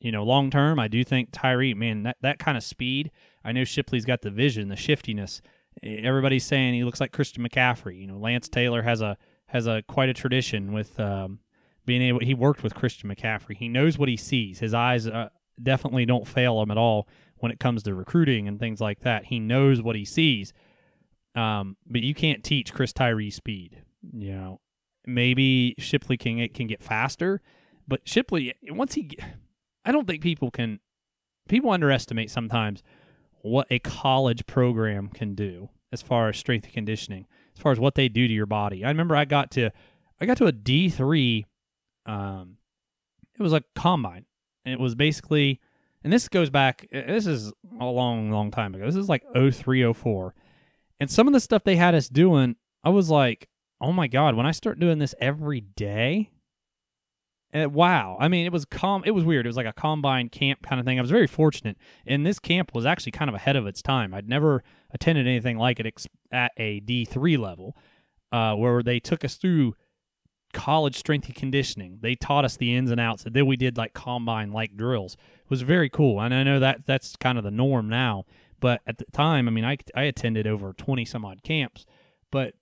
You 0.00 0.10
know, 0.10 0.24
long 0.24 0.50
term, 0.50 0.80
I 0.80 0.88
do 0.88 1.04
think 1.04 1.28
Tyree, 1.30 1.74
man, 1.74 2.02
that, 2.02 2.16
that 2.22 2.38
kind 2.38 2.56
of 2.56 2.64
speed. 2.64 3.12
I 3.44 3.52
know 3.52 3.64
Shipley's 3.64 4.04
got 4.04 4.22
the 4.22 4.30
vision, 4.30 4.68
the 4.68 4.76
shiftiness. 4.76 5.40
Everybody's 5.82 6.44
saying 6.44 6.74
he 6.74 6.84
looks 6.84 7.00
like 7.00 7.12
Christian 7.12 7.46
McCaffrey. 7.46 8.00
You 8.00 8.08
know, 8.08 8.18
Lance 8.18 8.48
Taylor 8.48 8.82
has 8.82 9.00
a 9.00 9.16
has 9.46 9.66
a 9.66 9.82
quite 9.86 10.08
a 10.08 10.14
tradition 10.14 10.72
with 10.72 10.98
um, 10.98 11.38
being 11.86 12.02
able. 12.02 12.20
He 12.20 12.34
worked 12.34 12.62
with 12.62 12.74
Christian 12.74 13.10
McCaffrey. 13.10 13.56
He 13.56 13.68
knows 13.68 13.96
what 13.96 14.08
he 14.08 14.16
sees. 14.16 14.58
His 14.58 14.74
eyes 14.74 15.06
uh, 15.06 15.28
definitely 15.62 16.04
don't 16.04 16.26
fail 16.26 16.60
him 16.60 16.70
at 16.70 16.78
all 16.78 17.08
when 17.36 17.52
it 17.52 17.60
comes 17.60 17.82
to 17.84 17.94
recruiting 17.94 18.48
and 18.48 18.58
things 18.58 18.80
like 18.80 19.00
that. 19.00 19.26
He 19.26 19.38
knows 19.38 19.82
what 19.82 19.96
he 19.96 20.04
sees. 20.04 20.52
Um, 21.34 21.76
but 21.86 22.02
you 22.02 22.14
can't 22.14 22.44
teach 22.44 22.74
Chris 22.74 22.92
Tyree 22.92 23.30
speed. 23.30 23.82
You 24.12 24.32
know, 24.32 24.60
maybe 25.06 25.74
Shipley 25.78 26.16
can 26.16 26.48
can 26.48 26.66
get 26.66 26.82
faster, 26.82 27.40
but 27.86 28.08
Shipley 28.08 28.54
once 28.68 28.94
he, 28.94 29.10
I 29.84 29.92
don't 29.92 30.06
think 30.06 30.22
people 30.22 30.50
can, 30.50 30.80
people 31.48 31.70
underestimate 31.70 32.30
sometimes 32.30 32.82
what 33.42 33.66
a 33.70 33.78
college 33.80 34.46
program 34.46 35.08
can 35.08 35.34
do 35.34 35.68
as 35.92 36.00
far 36.00 36.28
as 36.28 36.36
strength 36.36 36.64
and 36.64 36.72
conditioning, 36.72 37.26
as 37.56 37.62
far 37.62 37.72
as 37.72 37.80
what 37.80 37.94
they 37.94 38.08
do 38.08 38.26
to 38.26 38.32
your 38.32 38.46
body. 38.46 38.84
I 38.84 38.88
remember 38.88 39.16
I 39.16 39.24
got 39.24 39.50
to, 39.52 39.70
I 40.20 40.26
got 40.26 40.36
to 40.38 40.46
a 40.46 40.52
D 40.52 40.88
three, 40.88 41.46
um, 42.06 42.56
it 43.38 43.42
was 43.42 43.52
a 43.52 43.62
combine, 43.74 44.24
and 44.64 44.72
it 44.72 44.80
was 44.80 44.94
basically, 44.94 45.60
and 46.04 46.12
this 46.12 46.28
goes 46.28 46.50
back, 46.50 46.86
this 46.92 47.26
is 47.26 47.52
a 47.80 47.84
long, 47.84 48.30
long 48.30 48.50
time 48.50 48.74
ago. 48.74 48.86
This 48.86 48.96
is 48.96 49.08
like 49.08 49.24
03, 49.34 49.92
04. 49.92 50.34
and 51.00 51.10
some 51.10 51.26
of 51.26 51.32
the 51.32 51.40
stuff 51.40 51.64
they 51.64 51.76
had 51.76 51.94
us 51.94 52.08
doing, 52.08 52.56
I 52.84 52.90
was 52.90 53.10
like, 53.10 53.48
oh 53.80 53.92
my 53.92 54.06
god, 54.06 54.36
when 54.36 54.46
I 54.46 54.52
start 54.52 54.78
doing 54.78 54.98
this 54.98 55.14
every 55.20 55.60
day, 55.60 56.30
and 57.52 57.74
wow. 57.74 58.16
I 58.20 58.28
mean, 58.28 58.46
it 58.46 58.52
was 58.52 58.64
com. 58.64 59.02
It 59.04 59.10
was 59.10 59.24
weird. 59.24 59.46
It 59.46 59.48
was 59.48 59.56
like 59.56 59.66
a 59.66 59.72
combine 59.72 60.28
camp 60.28 60.62
kind 60.62 60.80
of 60.80 60.86
thing. 60.86 60.98
I 60.98 61.02
was 61.02 61.10
very 61.10 61.26
fortunate, 61.26 61.76
and 62.06 62.24
this 62.24 62.38
camp 62.38 62.74
was 62.74 62.86
actually 62.86 63.12
kind 63.12 63.28
of 63.28 63.34
ahead 63.34 63.56
of 63.56 63.66
its 63.66 63.82
time. 63.82 64.14
I'd 64.14 64.28
never 64.28 64.62
attended 64.92 65.26
anything 65.26 65.58
like 65.58 65.80
it 65.80 66.06
at 66.30 66.52
a 66.56 66.80
D 66.80 67.04
three 67.04 67.36
level, 67.36 67.76
uh, 68.30 68.54
where 68.54 68.82
they 68.82 69.00
took 69.00 69.24
us 69.24 69.36
through 69.36 69.74
college 70.52 70.96
strength 70.96 71.26
and 71.26 71.34
conditioning. 71.34 71.98
They 72.02 72.14
taught 72.14 72.44
us 72.44 72.56
the 72.56 72.74
ins 72.74 72.90
and 72.90 73.00
outs, 73.00 73.24
and 73.24 73.34
then 73.34 73.46
we 73.46 73.56
did 73.56 73.76
like 73.76 73.94
combine 73.94 74.52
like 74.52 74.76
drills. 74.76 75.14
It 75.14 75.50
was 75.50 75.62
very 75.62 75.88
cool, 75.88 76.20
and 76.20 76.34
I 76.34 76.42
know 76.42 76.60
that 76.60 76.86
that's 76.86 77.16
kind 77.16 77.38
of 77.38 77.44
the 77.44 77.50
norm 77.50 77.88
now. 77.88 78.24
But 78.60 78.80
at 78.86 78.98
the 78.98 79.04
time, 79.12 79.48
I 79.48 79.50
mean, 79.50 79.64
I 79.64 79.76
I 79.94 80.04
attended 80.04 80.46
over 80.46 80.72
twenty 80.72 81.04
some 81.04 81.24
odd 81.24 81.42
camps, 81.42 81.84
but 82.30 82.54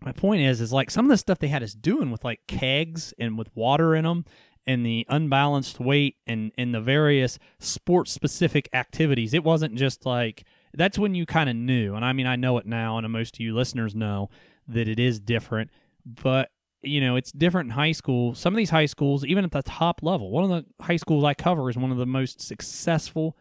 my 0.00 0.12
point 0.12 0.42
is 0.42 0.60
is 0.60 0.72
like 0.72 0.90
some 0.90 1.04
of 1.04 1.10
the 1.10 1.16
stuff 1.16 1.38
they 1.38 1.48
had 1.48 1.62
us 1.62 1.74
doing 1.74 2.10
with 2.10 2.24
like 2.24 2.40
kegs 2.46 3.12
and 3.18 3.36
with 3.38 3.54
water 3.54 3.94
in 3.94 4.04
them 4.04 4.24
and 4.66 4.84
the 4.84 5.06
unbalanced 5.08 5.80
weight 5.80 6.16
and 6.26 6.52
and 6.56 6.74
the 6.74 6.80
various 6.80 7.38
sports 7.58 8.12
specific 8.12 8.68
activities 8.72 9.34
it 9.34 9.44
wasn't 9.44 9.74
just 9.74 10.06
like 10.06 10.44
that's 10.74 10.98
when 10.98 11.14
you 11.14 11.26
kind 11.26 11.48
of 11.50 11.56
knew 11.56 11.94
and 11.94 12.04
i 12.04 12.12
mean 12.12 12.26
i 12.26 12.36
know 12.36 12.58
it 12.58 12.66
now 12.66 12.98
and 12.98 13.10
most 13.10 13.36
of 13.36 13.40
you 13.40 13.54
listeners 13.54 13.94
know 13.94 14.28
that 14.66 14.88
it 14.88 15.00
is 15.00 15.18
different 15.18 15.70
but 16.04 16.50
you 16.82 17.00
know 17.00 17.16
it's 17.16 17.32
different 17.32 17.68
in 17.68 17.74
high 17.74 17.92
school. 17.92 18.34
Some 18.34 18.54
of 18.54 18.56
these 18.56 18.70
high 18.70 18.86
schools 18.86 19.24
even 19.24 19.44
at 19.44 19.50
the 19.50 19.62
top 19.62 20.00
level 20.02 20.30
one 20.30 20.44
of 20.44 20.50
the 20.50 20.84
high 20.84 20.96
schools 20.96 21.24
i 21.24 21.34
cover 21.34 21.68
is 21.68 21.76
one 21.76 21.90
of 21.90 21.98
the 21.98 22.06
most 22.06 22.40
successful 22.40 23.36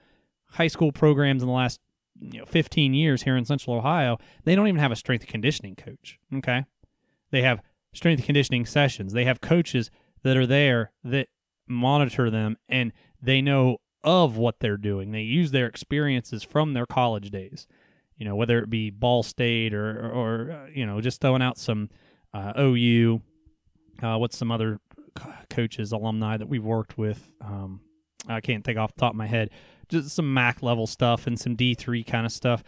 high 0.50 0.68
school 0.68 0.92
programs 0.92 1.44
in 1.44 1.48
the 1.48 1.54
last 1.54 1.80
you 2.20 2.40
know 2.40 2.46
15 2.46 2.94
years 2.94 3.24
here 3.24 3.38
in 3.38 3.46
Central 3.46 3.76
Ohio, 3.76 4.18
they 4.44 4.56
don't 4.56 4.68
even 4.68 4.80
have 4.80 4.92
a 4.92 4.96
strength 4.96 5.28
conditioning 5.28 5.76
coach. 5.76 6.20
Okay, 6.34 6.66
they 7.32 7.42
have 7.42 7.62
strength 7.94 8.24
conditioning 8.24 8.66
sessions. 8.66 9.14
They 9.14 9.26
have 9.26 9.42
coaches 9.42 9.90
that 10.24 10.38
are 10.38 10.46
there 10.46 10.92
that 11.04 11.28
monitor 11.68 12.30
them 12.30 12.58
and 12.70 12.94
they 13.22 13.42
know 13.42 13.78
of 14.04 14.38
what 14.38 14.60
they're 14.60 14.78
doing. 14.78 15.12
They 15.12 15.22
use 15.22 15.52
their 15.52 15.68
experiences 15.68 16.44
from 16.44 16.74
their 16.74 16.86
college 16.86 17.30
days. 17.30 17.68
You 18.16 18.26
know, 18.26 18.36
whether 18.36 18.60
it 18.60 18.70
be 18.70 18.90
Ball 18.90 19.24
State 19.24 19.74
or 19.74 20.12
or, 20.12 20.52
uh, 20.52 20.70
you 20.74 20.86
know 20.86 21.02
just 21.02 21.22
throwing 21.22 21.42
out 21.42 21.58
some 21.58 21.90
uh, 22.34 22.54
OU. 22.60 23.22
Uh, 24.02 24.18
what's 24.18 24.38
some 24.38 24.52
other 24.52 24.80
coaches 25.50 25.92
alumni 25.92 26.38
that 26.38 26.48
we've 26.48 26.64
worked 26.64 26.98
with? 26.98 27.32
Um, 27.42 27.82
I 28.28 28.42
can't 28.42 28.64
think 28.64 28.78
off 28.78 28.94
the 28.94 29.00
top 29.00 29.14
of 29.14 29.18
my 29.18 29.28
head 29.28 29.50
just 29.90 30.16
some 30.16 30.34
Mac 30.34 30.62
level 30.62 30.88
stuff 30.88 31.28
and 31.28 31.40
some 31.40 31.56
D3 31.56 32.06
kind 32.06 32.26
of 32.26 32.32
stuff. 32.32 32.64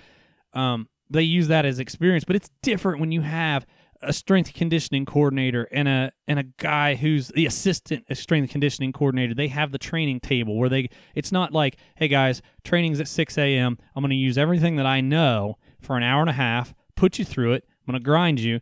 Um, 0.53 0.87
they 1.09 1.23
use 1.23 1.47
that 1.47 1.65
as 1.65 1.79
experience, 1.79 2.23
but 2.23 2.35
it's 2.35 2.49
different 2.61 2.99
when 2.99 3.11
you 3.11 3.21
have 3.21 3.65
a 4.01 4.13
strength 4.13 4.53
conditioning 4.53 5.05
coordinator 5.05 5.67
and 5.71 5.87
a 5.87 6.11
and 6.27 6.39
a 6.39 6.43
guy 6.57 6.95
who's 6.95 7.29
the 7.29 7.45
assistant 7.45 8.05
strength 8.13 8.49
conditioning 8.49 8.93
coordinator. 8.93 9.33
They 9.33 9.49
have 9.49 9.71
the 9.71 9.77
training 9.77 10.21
table 10.21 10.57
where 10.57 10.69
they 10.69 10.89
it's 11.15 11.31
not 11.31 11.51
like, 11.51 11.77
hey 11.95 12.07
guys, 12.07 12.41
training's 12.63 12.99
at 12.99 13.07
six 13.07 13.37
AM. 13.37 13.77
I'm 13.95 14.03
gonna 14.03 14.15
use 14.15 14.37
everything 14.37 14.77
that 14.77 14.85
I 14.85 15.01
know 15.01 15.57
for 15.81 15.97
an 15.97 16.03
hour 16.03 16.21
and 16.21 16.29
a 16.29 16.33
half, 16.33 16.73
put 16.95 17.19
you 17.19 17.25
through 17.25 17.53
it, 17.53 17.65
I'm 17.67 17.93
gonna 17.93 18.03
grind 18.03 18.39
you, 18.39 18.61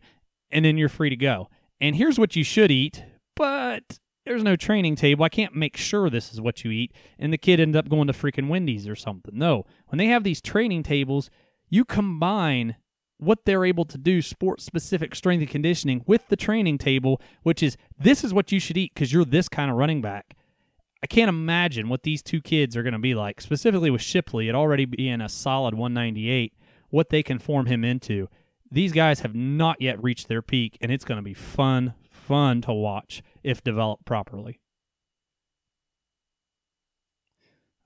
and 0.50 0.64
then 0.64 0.76
you're 0.76 0.88
free 0.88 1.10
to 1.10 1.16
go. 1.16 1.48
And 1.80 1.94
here's 1.94 2.18
what 2.18 2.34
you 2.34 2.42
should 2.42 2.72
eat, 2.72 3.04
but 3.36 3.98
there's 4.28 4.44
no 4.44 4.56
training 4.56 4.94
table. 4.94 5.24
I 5.24 5.30
can't 5.30 5.54
make 5.54 5.76
sure 5.76 6.10
this 6.10 6.32
is 6.32 6.40
what 6.40 6.62
you 6.64 6.70
eat. 6.70 6.92
And 7.18 7.32
the 7.32 7.38
kid 7.38 7.60
ended 7.60 7.76
up 7.76 7.88
going 7.88 8.06
to 8.08 8.12
freaking 8.12 8.48
Wendy's 8.48 8.86
or 8.86 8.94
something. 8.94 9.36
No. 9.36 9.64
When 9.88 9.98
they 9.98 10.06
have 10.06 10.22
these 10.22 10.40
training 10.40 10.82
tables, 10.82 11.30
you 11.70 11.84
combine 11.84 12.76
what 13.16 13.44
they're 13.44 13.64
able 13.64 13.84
to 13.86 13.98
do 13.98 14.22
sports 14.22 14.64
specific 14.64 15.14
strength 15.14 15.40
and 15.40 15.50
conditioning 15.50 16.04
with 16.06 16.28
the 16.28 16.36
training 16.36 16.78
table, 16.78 17.20
which 17.42 17.62
is 17.62 17.76
this 17.98 18.22
is 18.22 18.32
what 18.32 18.52
you 18.52 18.60
should 18.60 18.76
eat 18.76 18.92
because 18.94 19.12
you're 19.12 19.24
this 19.24 19.48
kind 19.48 19.70
of 19.70 19.76
running 19.76 20.00
back. 20.00 20.36
I 21.02 21.06
can't 21.06 21.28
imagine 21.28 21.88
what 21.88 22.02
these 22.02 22.22
two 22.22 22.40
kids 22.40 22.76
are 22.76 22.82
going 22.82 22.92
to 22.92 22.98
be 22.98 23.14
like, 23.14 23.40
specifically 23.40 23.90
with 23.90 24.02
Shipley, 24.02 24.48
it 24.48 24.54
already 24.54 24.84
being 24.84 25.20
a 25.20 25.28
solid 25.28 25.74
198, 25.74 26.52
what 26.90 27.08
they 27.08 27.22
can 27.22 27.38
form 27.38 27.66
him 27.66 27.84
into. 27.84 28.28
These 28.70 28.92
guys 28.92 29.20
have 29.20 29.34
not 29.34 29.80
yet 29.80 30.02
reached 30.02 30.28
their 30.28 30.42
peak, 30.42 30.76
and 30.80 30.92
it's 30.92 31.04
going 31.04 31.16
to 31.18 31.22
be 31.22 31.34
fun, 31.34 31.94
fun 32.10 32.60
to 32.62 32.72
watch 32.72 33.22
if 33.42 33.62
developed 33.62 34.04
properly. 34.04 34.60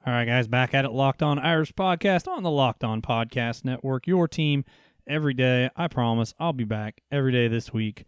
All 0.04 0.12
right, 0.12 0.24
guys, 0.24 0.48
back 0.48 0.74
at 0.74 0.84
it. 0.84 0.90
Locked 0.90 1.22
On 1.22 1.38
Irish 1.38 1.72
Podcast 1.72 2.26
on 2.26 2.42
the 2.42 2.50
Locked 2.50 2.82
On 2.82 3.00
Podcast 3.00 3.64
Network. 3.64 4.08
Your 4.08 4.26
team 4.26 4.64
every 5.06 5.32
day. 5.32 5.70
I 5.76 5.86
promise 5.86 6.34
I'll 6.40 6.52
be 6.52 6.64
back 6.64 7.00
every 7.12 7.30
day 7.30 7.46
this 7.46 7.72
week. 7.72 8.04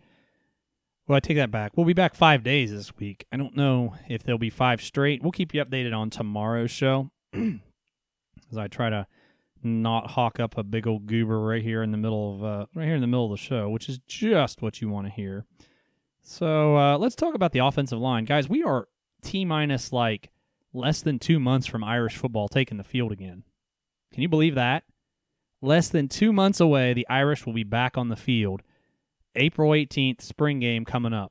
Well, 1.07 1.17
I 1.17 1.21
take 1.21 1.37
that 1.37 1.51
back. 1.51 1.77
We'll 1.77 1.87
be 1.87 1.93
back 1.93 2.15
five 2.15 2.43
days 2.43 2.73
this 2.73 2.97
week. 2.97 3.27
I 3.31 3.37
don't 3.37 3.57
know 3.57 3.95
if 4.09 4.25
there'll 4.25 4.39
be 4.39 4.51
five 4.51 4.83
straight. 4.83 5.23
We'll 5.23 5.33
keep 5.33 5.55
you 5.55 5.65
updated 5.65 5.95
on 5.97 6.11
tomorrow's 6.11 6.71
show 6.71 7.11
as 7.35 8.59
I 8.59 8.67
try 8.67 8.91
to 8.91 9.07
not 9.63 10.11
hawk 10.11 10.41
up 10.41 10.57
a 10.59 10.63
big 10.63 10.87
old 10.87 11.07
goober 11.07 11.41
right 11.41 11.63
here 11.63 11.83
in 11.83 11.91
the 11.91 11.97
middle 11.97 12.35
of 12.35 12.45
uh, 12.45 12.67
right 12.75 12.87
here 12.87 12.95
in 12.95 13.01
the 13.01 13.07
middle 13.07 13.27
of 13.27 13.31
the 13.31 13.37
show, 13.37 13.69
which 13.69 13.89
is 13.89 13.99
just 14.07 14.63
what 14.63 14.81
you 14.81 14.89
want 14.89 15.07
to 15.07 15.13
hear. 15.13 15.45
So 16.27 16.77
uh, 16.79 16.99
let's 16.99 17.15
talk 17.15 17.35
about 17.35 17.53
the 17.53 17.59
offensive 17.61 17.99
line, 17.99 18.25
guys. 18.25 18.49
We 18.49 18.63
are 18.63 18.89
t 19.23 19.45
minus 19.45 19.93
like 19.93 20.31
less 20.73 21.03
than 21.03 21.19
two 21.19 21.39
months 21.39 21.67
from 21.67 21.85
Irish 21.85 22.17
football 22.17 22.49
taking 22.49 22.79
the 22.79 22.85
field 22.85 23.13
again. 23.13 23.45
Can 24.11 24.23
you 24.23 24.29
believe 24.29 24.55
that? 24.55 24.85
Less 25.61 25.89
than 25.89 26.09
two 26.09 26.33
months 26.33 26.61
away, 26.61 26.95
the 26.95 27.07
Irish 27.11 27.45
will 27.45 27.53
be 27.53 27.63
back 27.63 27.99
on 27.99 28.09
the 28.09 28.17
field. 28.17 28.63
April 29.37 29.73
18th, 29.73 30.23
spring 30.23 30.61
game 30.61 30.87
coming 30.87 31.13
up. 31.13 31.31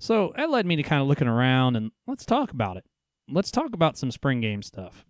So 0.00 0.32
that 0.36 0.50
led 0.50 0.66
me 0.66 0.76
to 0.76 0.82
kind 0.82 1.00
of 1.00 1.06
looking 1.06 1.28
around 1.28 1.76
and 1.76 1.92
let's 2.06 2.26
talk 2.26 2.50
about 2.50 2.76
it. 2.76 2.84
Let's 3.30 3.52
talk 3.52 3.72
about 3.72 3.96
some 3.96 4.10
spring 4.10 4.40
game 4.40 4.62
stuff. 4.62 5.06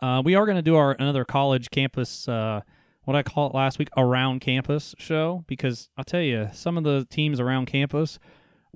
Uh, 0.00 0.22
we 0.24 0.34
are 0.34 0.44
going 0.44 0.56
to 0.56 0.62
do 0.62 0.74
our 0.74 0.92
another 0.92 1.24
college 1.24 1.70
campus, 1.70 2.28
uh, 2.28 2.62
what 3.04 3.16
I 3.16 3.22
call 3.22 3.48
it 3.48 3.54
last 3.54 3.78
week, 3.78 3.88
around 3.96 4.40
campus 4.40 4.94
show 4.98 5.44
because 5.46 5.88
I'll 5.96 6.04
tell 6.04 6.20
you, 6.20 6.48
some 6.52 6.76
of 6.76 6.84
the 6.84 7.06
teams 7.10 7.40
around 7.40 7.66
campus 7.66 8.18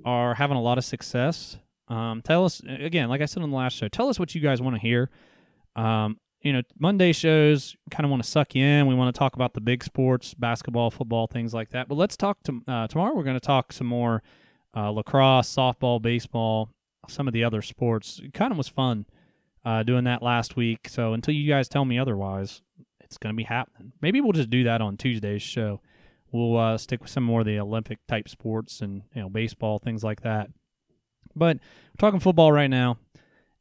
are 0.05 0.35
having 0.35 0.57
a 0.57 0.63
lot 0.63 0.79
of 0.79 0.85
success. 0.85 1.59
Um, 1.89 2.21
tell 2.23 2.45
us 2.45 2.61
again, 2.69 3.09
like 3.09 3.21
I 3.21 3.25
said 3.25 3.43
on 3.43 3.51
the 3.51 3.57
last 3.57 3.77
show, 3.77 3.89
tell 3.89 4.09
us 4.09 4.19
what 4.19 4.35
you 4.35 4.41
guys 4.41 4.61
want 4.61 4.77
to 4.77 4.81
hear. 4.81 5.11
Um, 5.77 6.19
you 6.43 6.53
know, 6.53 6.63
Monday 6.79 7.13
shows 7.13 7.75
kind 7.91 8.05
of 8.05 8.11
want 8.11 8.23
to 8.23 8.29
suck 8.29 8.55
you 8.55 8.65
in. 8.65 8.87
We 8.87 8.95
want 8.95 9.15
to 9.15 9.19
talk 9.19 9.35
about 9.35 9.55
the 9.55 9.61
big 9.61 9.83
sports, 9.83 10.35
basketball, 10.35 10.91
football, 10.91 11.27
things 11.27 11.53
like 11.53 11.71
that. 11.71 11.89
But 11.89 11.97
let's 11.97 12.17
talk 12.17 12.39
to 12.45 12.63
uh, 12.69 12.87
tomorrow. 12.87 13.15
We're 13.15 13.25
going 13.25 13.41
to 13.41 13.41
talk 13.41 13.73
some 13.73 13.87
more 13.87 14.23
uh, 14.77 14.91
lacrosse, 14.91 15.53
softball, 15.53 16.01
baseball, 16.01 16.71
some 17.09 17.27
of 17.27 17.35
the 17.35 17.43
other 17.43 17.63
sports. 17.63 18.21
It 18.23 18.35
kind 18.35 18.53
of 18.53 18.59
was 18.59 18.69
fun 18.69 19.07
uh, 19.65 19.83
doing 19.83 20.05
that 20.05 20.23
last 20.23 20.57
week. 20.57 20.89
So 20.89 21.13
until 21.13 21.35
you 21.35 21.49
guys 21.49 21.69
tell 21.69 21.85
me 21.85 21.99
otherwise, 21.99 22.63
it's 23.09 23.19
going 23.19 23.35
to 23.35 23.37
be 23.37 23.45
happening. 23.45 23.93
Maybe 24.01 24.21
we'll 24.21 24.33
just 24.33 24.51
do 24.51 24.65
that 24.65 24.81
on 24.81 24.97
Tuesday's 24.97 25.43
show. 25.43 25.81
We'll 26.31 26.57
uh, 26.59 26.79
stick 26.79 27.01
with 27.01 27.11
some 27.11 27.25
more 27.25 27.41
of 27.41 27.47
the 27.47 27.59
Olympic 27.59 27.99
type 28.07 28.29
sports 28.29 28.81
and 28.81 29.03
you 29.15 29.23
know 29.23 29.31
baseball 29.31 29.79
things 29.79 30.05
like 30.05 30.23
that. 30.23 30.51
But 31.35 31.57
we're 31.57 31.99
talking 31.99 32.21
football 32.21 32.53
right 32.53 32.69
now. 32.69 32.99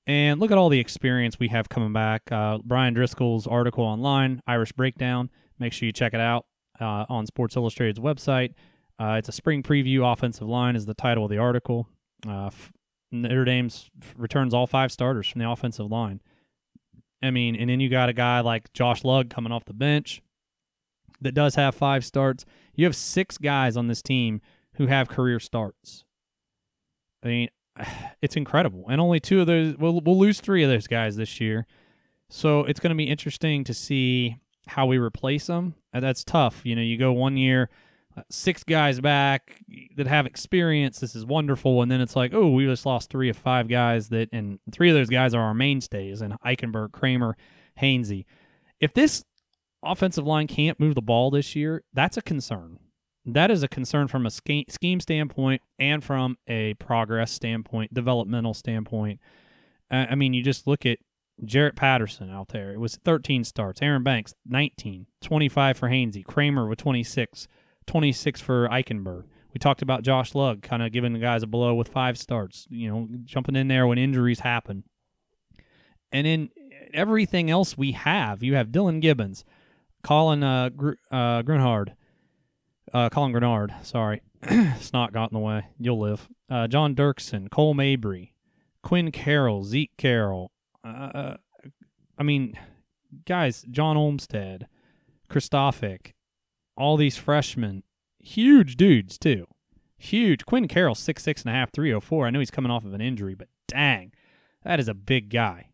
And 0.05 0.39
look 0.39 0.51
at 0.51 0.57
all 0.57 0.69
the 0.69 0.79
experience 0.79 1.38
we 1.38 1.49
have 1.49 1.67
coming 1.67 1.91
back. 1.91 2.31
Uh, 2.31 2.60
Brian 2.63 2.93
Driscoll's 2.93 3.45
article 3.45 3.83
online, 3.83 4.41
Irish 4.47 4.71
Breakdown. 4.71 5.29
Make 5.60 5.73
sure 5.73 5.86
you 5.86 5.91
check 5.91 6.13
it 6.13 6.21
out 6.21 6.45
uh, 6.79 7.05
on 7.10 7.25
Sports 7.25 7.55
Illustrated's 7.57 7.99
website. 7.99 8.53
Uh, 8.99 9.15
it's 9.17 9.29
a 9.29 9.33
spring 9.33 9.63
preview. 9.63 10.10
Offensive 10.12 10.47
line 10.47 10.75
is 10.75 10.86
the 10.86 10.93
title 10.93 11.25
of 11.25 11.29
the 11.29 11.38
article. 11.38 11.88
Uh, 12.27 12.49
Notre 13.12 13.45
Dame's 13.45 13.89
returns 14.15 14.53
all 14.53 14.67
five 14.67 14.91
starters 14.91 15.27
from 15.27 15.39
the 15.39 15.49
offensive 15.49 15.91
line. 15.91 16.21
I 17.21 17.32
mean, 17.32 17.56
and 17.56 17.69
then 17.69 17.80
you 17.80 17.89
got 17.89 18.10
a 18.10 18.13
guy 18.13 18.41
like 18.41 18.71
Josh 18.73 19.03
Lugg 19.03 19.30
coming 19.30 19.51
off 19.51 19.65
the 19.65 19.73
bench 19.73 20.21
that 21.21 21.34
does 21.34 21.56
have 21.56 21.75
five 21.75 22.06
starts. 22.06 22.45
You 22.75 22.86
have 22.86 22.95
six 22.95 23.38
guys 23.38 23.75
on 23.75 23.88
this 23.88 24.01
team 24.01 24.41
who 24.75 24.88
have 24.88 25.10
career 25.10 25.39
starts. 25.39 26.06
I 27.23 27.27
mean, 27.27 27.49
it's 28.21 28.36
incredible. 28.36 28.86
And 28.89 29.01
only 29.01 29.19
two 29.19 29.41
of 29.41 29.47
those, 29.47 29.75
we'll, 29.77 29.99
we'll 30.01 30.19
lose 30.19 30.39
three 30.39 30.63
of 30.63 30.69
those 30.69 30.88
guys 30.88 31.15
this 31.15 31.41
year. 31.41 31.65
So 32.30 32.62
it's 32.62 32.80
going 32.80 32.91
to 32.91 32.95
be 32.95 33.10
interesting 33.10 33.63
to 33.63 33.73
see 33.73 34.38
how 34.67 34.86
we 34.86 34.97
replace 34.97 35.47
them. 35.47 35.75
And 35.93 36.03
That's 36.03 36.23
tough. 36.23 36.62
You 36.65 36.75
know, 36.75 36.82
you 36.82 36.97
go 36.97 37.12
one 37.13 37.38
year, 37.38 37.69
six 38.30 38.63
guys 38.63 38.99
back 38.99 39.62
that 39.95 40.08
have 40.08 40.25
experience. 40.25 40.99
This 40.99 41.15
is 41.15 41.25
wonderful. 41.25 41.82
And 41.82 41.91
then 41.91 42.01
it's 42.01 42.15
like, 42.15 42.34
oh, 42.34 42.49
we 42.49 42.65
just 42.65 42.86
lost 42.86 43.10
three 43.10 43.30
of 43.30 43.38
five 43.38 43.67
guys 43.67 44.10
that, 44.10 44.30
and 44.32 44.60
three 44.71 44.89
of 44.89 44.95
those 44.95 45.10
guys 45.10 45.34
are 45.34 45.41
our 45.41 45.53
mainstays 45.53 46.21
and 46.21 46.34
Eichenberg, 46.41 46.89
Kraemer, 46.91 47.34
Hainsey. 47.82 48.25
If 48.80 48.93
this 48.93 49.23
offensive 49.84 50.25
line 50.25 50.47
can't 50.47 50.80
move 50.80 50.95
the 50.95 51.01
ball 51.01 51.32
this 51.32 51.56
year, 51.56 51.84
that's 51.93 52.17
a 52.17 52.21
concern 52.21 52.80
that 53.30 53.51
is 53.51 53.62
a 53.62 53.67
concern 53.67 54.08
from 54.08 54.25
a 54.25 54.30
scheme 54.30 54.99
standpoint 55.01 55.62
and 55.77 56.01
from 56.01 56.38
a 56.47 56.75
progress 56.75 57.30
standpoint, 57.30 57.93
developmental 57.93 58.53
standpoint. 58.53 59.19
I 59.91 60.15
mean, 60.15 60.34
you 60.34 60.41
just 60.41 60.65
look 60.65 60.86
at 60.86 60.99
Jarrett 61.43 61.75
Patterson 61.75 62.32
out 62.32 62.47
there. 62.47 62.71
It 62.71 62.80
was 62.80 62.95
13 63.03 63.43
starts. 63.43 63.82
Aaron 63.82 64.01
Banks, 64.01 64.34
19. 64.45 65.08
25 65.21 65.77
for 65.77 65.89
Hainsey. 65.89 66.25
Kraemer 66.25 66.69
with 66.69 66.80
26. 66.80 67.49
26 67.88 68.41
for 68.41 68.67
Eichenberg. 68.69 69.23
We 69.54 69.60
talked 69.60 69.82
about 69.82 70.04
Josh 70.04 70.36
Lugg 70.36 70.62
kind 70.62 70.84
of 70.84 70.91
giving 70.91 71.13
the 71.13 71.19
guys 71.19 71.41
a 71.41 71.47
blow 71.47 71.73
with 71.73 71.88
five 71.88 72.17
starts, 72.17 72.67
you 72.69 72.89
know, 72.89 73.08
jumping 73.23 73.56
in 73.56 73.67
there 73.67 73.88
when 73.88 73.97
injuries 73.97 74.41
happen. 74.41 74.84
And 76.12 76.28
in 76.28 76.50
everything 76.93 77.50
else 77.50 77.78
we 77.78 77.93
have, 77.93 78.43
you 78.43 78.56
have 78.56 78.67
Dillan 78.67 79.02
Gibbons, 79.02 79.43
Colin 80.04 80.43
uh, 80.43 80.69
Gr- 80.69 80.93
uh, 81.12 81.41
Grunhard, 81.41 81.95
uh, 82.93 83.10
Colin 83.10 83.32
Grenard, 83.32 83.73
sorry. 83.82 84.21
Snot 84.80 85.12
got 85.12 85.32
in 85.32 85.36
the 85.36 85.39
way. 85.39 85.65
You'll 85.80 86.00
live. 86.00 86.28
Uh, 86.50 86.67
John 86.67 86.95
Dirksen, 86.95 87.50
Cole 87.50 87.73
Mabry, 87.73 88.34
Quinn 88.84 89.12
Carroll, 89.12 89.63
Zeke 89.63 89.91
Correll. 89.97 90.50
Uh, 90.86 90.88
uh 90.88 91.38
I 92.17 92.23
mean, 92.23 92.58
guys, 93.26 93.65
John 93.69 93.97
Olmstead, 93.97 94.67
Kristofic, 95.30 96.13
all 96.77 96.97
these 96.97 97.17
freshmen, 97.17 97.83
huge 98.19 98.75
dudes 98.75 99.17
too. 99.17 99.47
Huge. 99.97 100.45
Quinn 100.45 100.67
Carroll, 100.67 100.95
six 100.95 101.23
six 101.23 101.41
and 101.41 101.49
a 101.49 101.53
half, 101.53 101.71
three 101.71 101.91
oh 101.91 101.99
four. 101.99 102.27
I 102.27 102.29
know 102.29 102.39
he's 102.39 102.51
coming 102.51 102.71
off 102.71 102.85
of 102.85 102.93
an 102.93 103.01
injury, 103.01 103.33
but 103.35 103.47
dang, 103.67 104.13
that 104.63 104.79
is 104.79 104.87
a 104.87 104.93
big 104.93 105.29
guy, 105.29 105.69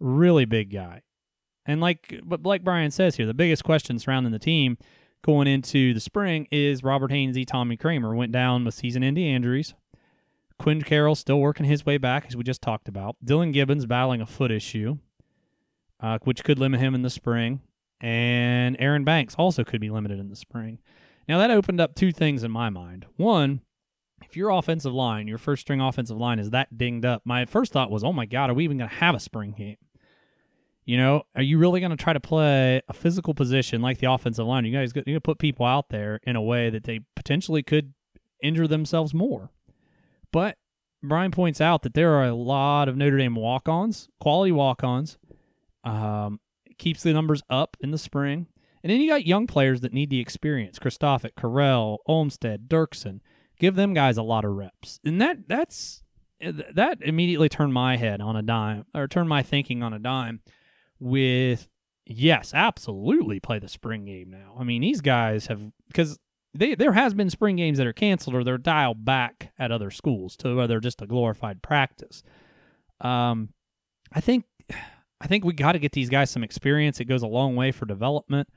really 0.00 0.44
big 0.44 0.72
guy. 0.72 1.02
And 1.64 1.80
like, 1.80 2.20
but 2.24 2.42
like 2.42 2.64
Brian 2.64 2.90
says 2.90 3.16
here, 3.16 3.26
the 3.26 3.34
biggest 3.34 3.62
question 3.62 3.98
surrounding 3.98 4.32
the 4.32 4.38
team 4.40 4.78
going 5.24 5.46
into 5.46 5.94
the 5.94 6.00
spring 6.00 6.48
is 6.50 6.82
Robert 6.82 7.12
Hainsey, 7.12 7.46
Tommy 7.46 7.76
Kraemer 7.76 8.16
went 8.16 8.32
down 8.32 8.64
with 8.64 8.74
season-ending 8.74 9.24
injuries. 9.24 9.74
Quinn 10.58 10.82
Carroll 10.82 11.14
still 11.14 11.38
working 11.38 11.66
his 11.66 11.86
way 11.86 11.98
back, 11.98 12.26
as 12.26 12.36
we 12.36 12.42
just 12.42 12.62
talked 12.62 12.88
about. 12.88 13.16
Dillan 13.24 13.52
Gibbons 13.52 13.86
battling 13.86 14.20
a 14.20 14.26
foot 14.26 14.50
issue, 14.50 14.98
uh, 16.00 16.18
which 16.24 16.42
could 16.42 16.58
limit 16.58 16.80
him 16.80 16.96
in 16.96 17.02
the 17.02 17.10
spring. 17.10 17.60
And 18.02 18.76
Aaron 18.80 19.04
Banks 19.04 19.36
also 19.36 19.64
could 19.64 19.80
be 19.80 19.88
limited 19.88 20.18
in 20.18 20.28
the 20.28 20.36
spring. 20.36 20.80
Now, 21.28 21.38
that 21.38 21.52
opened 21.52 21.80
up 21.80 21.94
two 21.94 22.12
things 22.12 22.42
in 22.42 22.50
my 22.50 22.68
mind. 22.68 23.06
One, 23.16 23.60
if 24.24 24.36
your 24.36 24.50
offensive 24.50 24.92
line, 24.92 25.28
your 25.28 25.38
first 25.38 25.62
string 25.62 25.80
offensive 25.80 26.18
line, 26.18 26.40
is 26.40 26.50
that 26.50 26.76
dinged 26.76 27.04
up, 27.04 27.22
my 27.24 27.44
first 27.44 27.72
thought 27.72 27.90
was, 27.90 28.02
oh 28.02 28.12
my 28.12 28.26
God, 28.26 28.50
are 28.50 28.54
we 28.54 28.64
even 28.64 28.78
going 28.78 28.90
to 28.90 28.96
have 28.96 29.14
a 29.14 29.20
spring 29.20 29.54
game? 29.56 29.76
You 30.84 30.96
know, 30.96 31.22
are 31.36 31.42
you 31.42 31.58
really 31.58 31.78
going 31.78 31.96
to 31.96 32.02
try 32.02 32.12
to 32.12 32.18
play 32.18 32.82
a 32.88 32.92
physical 32.92 33.34
position 33.34 33.82
like 33.82 33.98
the 33.98 34.10
offensive 34.10 34.46
line? 34.46 34.64
You 34.64 34.76
guys 34.76 34.92
going 34.92 35.04
to 35.04 35.20
put 35.20 35.38
people 35.38 35.64
out 35.64 35.90
there 35.90 36.18
in 36.24 36.34
a 36.34 36.42
way 36.42 36.70
that 36.70 36.82
they 36.82 37.00
potentially 37.14 37.62
could 37.62 37.94
injure 38.42 38.66
themselves 38.66 39.14
more. 39.14 39.52
But 40.32 40.56
Brian 41.04 41.30
points 41.30 41.60
out 41.60 41.82
that 41.82 41.94
there 41.94 42.14
are 42.14 42.24
a 42.24 42.34
lot 42.34 42.88
of 42.88 42.96
Notre 42.96 43.18
Dame 43.18 43.36
walk-ons, 43.36 44.08
quality 44.20 44.50
walk-ons. 44.50 45.18
Um, 45.84 46.40
keeps 46.78 47.02
the 47.02 47.12
numbers 47.12 47.42
up 47.50 47.76
in 47.80 47.90
the 47.90 47.98
spring. 47.98 48.46
And 48.82 48.90
then 48.90 49.00
you 49.00 49.08
got 49.08 49.26
young 49.26 49.46
players 49.46 49.80
that 49.82 49.92
need 49.92 50.10
the 50.10 50.20
experience. 50.20 50.78
Kristofic, 50.78 51.34
Correll, 51.36 51.98
Olmstead, 52.06 52.68
Dirksen. 52.68 53.20
Give 53.58 53.76
them 53.76 53.94
guys 53.94 54.16
a 54.16 54.22
lot 54.22 54.44
of 54.44 54.52
reps. 54.52 54.98
And 55.04 55.20
that 55.20 55.48
that's 55.48 56.02
that 56.40 56.98
immediately 57.02 57.48
turned 57.48 57.72
my 57.72 57.96
head 57.96 58.20
on 58.20 58.34
a 58.34 58.42
dime 58.42 58.84
or 58.94 59.06
turned 59.06 59.28
my 59.28 59.42
thinking 59.42 59.82
on 59.82 59.92
a 59.92 60.00
dime 60.00 60.40
with 60.98 61.68
yes, 62.04 62.52
absolutely 62.52 63.38
play 63.38 63.60
the 63.60 63.68
spring 63.68 64.04
game 64.04 64.30
now. 64.30 64.56
I 64.58 64.64
mean, 64.64 64.82
these 64.82 65.00
guys 65.00 65.46
have 65.46 65.62
because 65.86 66.18
they 66.54 66.74
there 66.74 66.92
has 66.92 67.14
been 67.14 67.30
spring 67.30 67.56
games 67.56 67.78
that 67.78 67.86
are 67.86 67.92
canceled 67.92 68.34
or 68.34 68.42
they're 68.42 68.58
dialed 68.58 69.04
back 69.04 69.52
at 69.58 69.70
other 69.70 69.90
schools 69.90 70.36
to 70.38 70.56
where 70.56 70.66
they're 70.66 70.80
just 70.80 71.02
a 71.02 71.06
glorified 71.06 71.62
practice. 71.62 72.22
Um, 73.00 73.50
I 74.12 74.20
think 74.20 74.44
I 75.22 75.28
think 75.28 75.44
we 75.44 75.52
got 75.52 75.72
to 75.72 75.78
get 75.78 75.92
these 75.92 76.10
guys 76.10 76.30
some 76.30 76.42
experience. 76.42 76.98
It 76.98 77.04
goes 77.04 77.22
a 77.22 77.28
long 77.28 77.54
way 77.54 77.70
for 77.70 77.86
development. 77.86 78.48